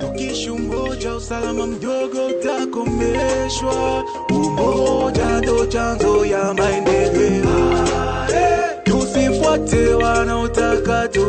Tukishumoja 0.00 1.14
usalama 1.14 1.66
mdogo 1.66 2.26
utakomeshwa, 2.26 4.04
umoja 4.30 5.40
ndo 5.40 5.66
chanzo 5.66 6.26
ya 6.26 6.54
maendeleo. 6.54 7.86
Tusifuate 8.84 9.94
wanaotaka 9.94 11.08
tu 11.08 11.26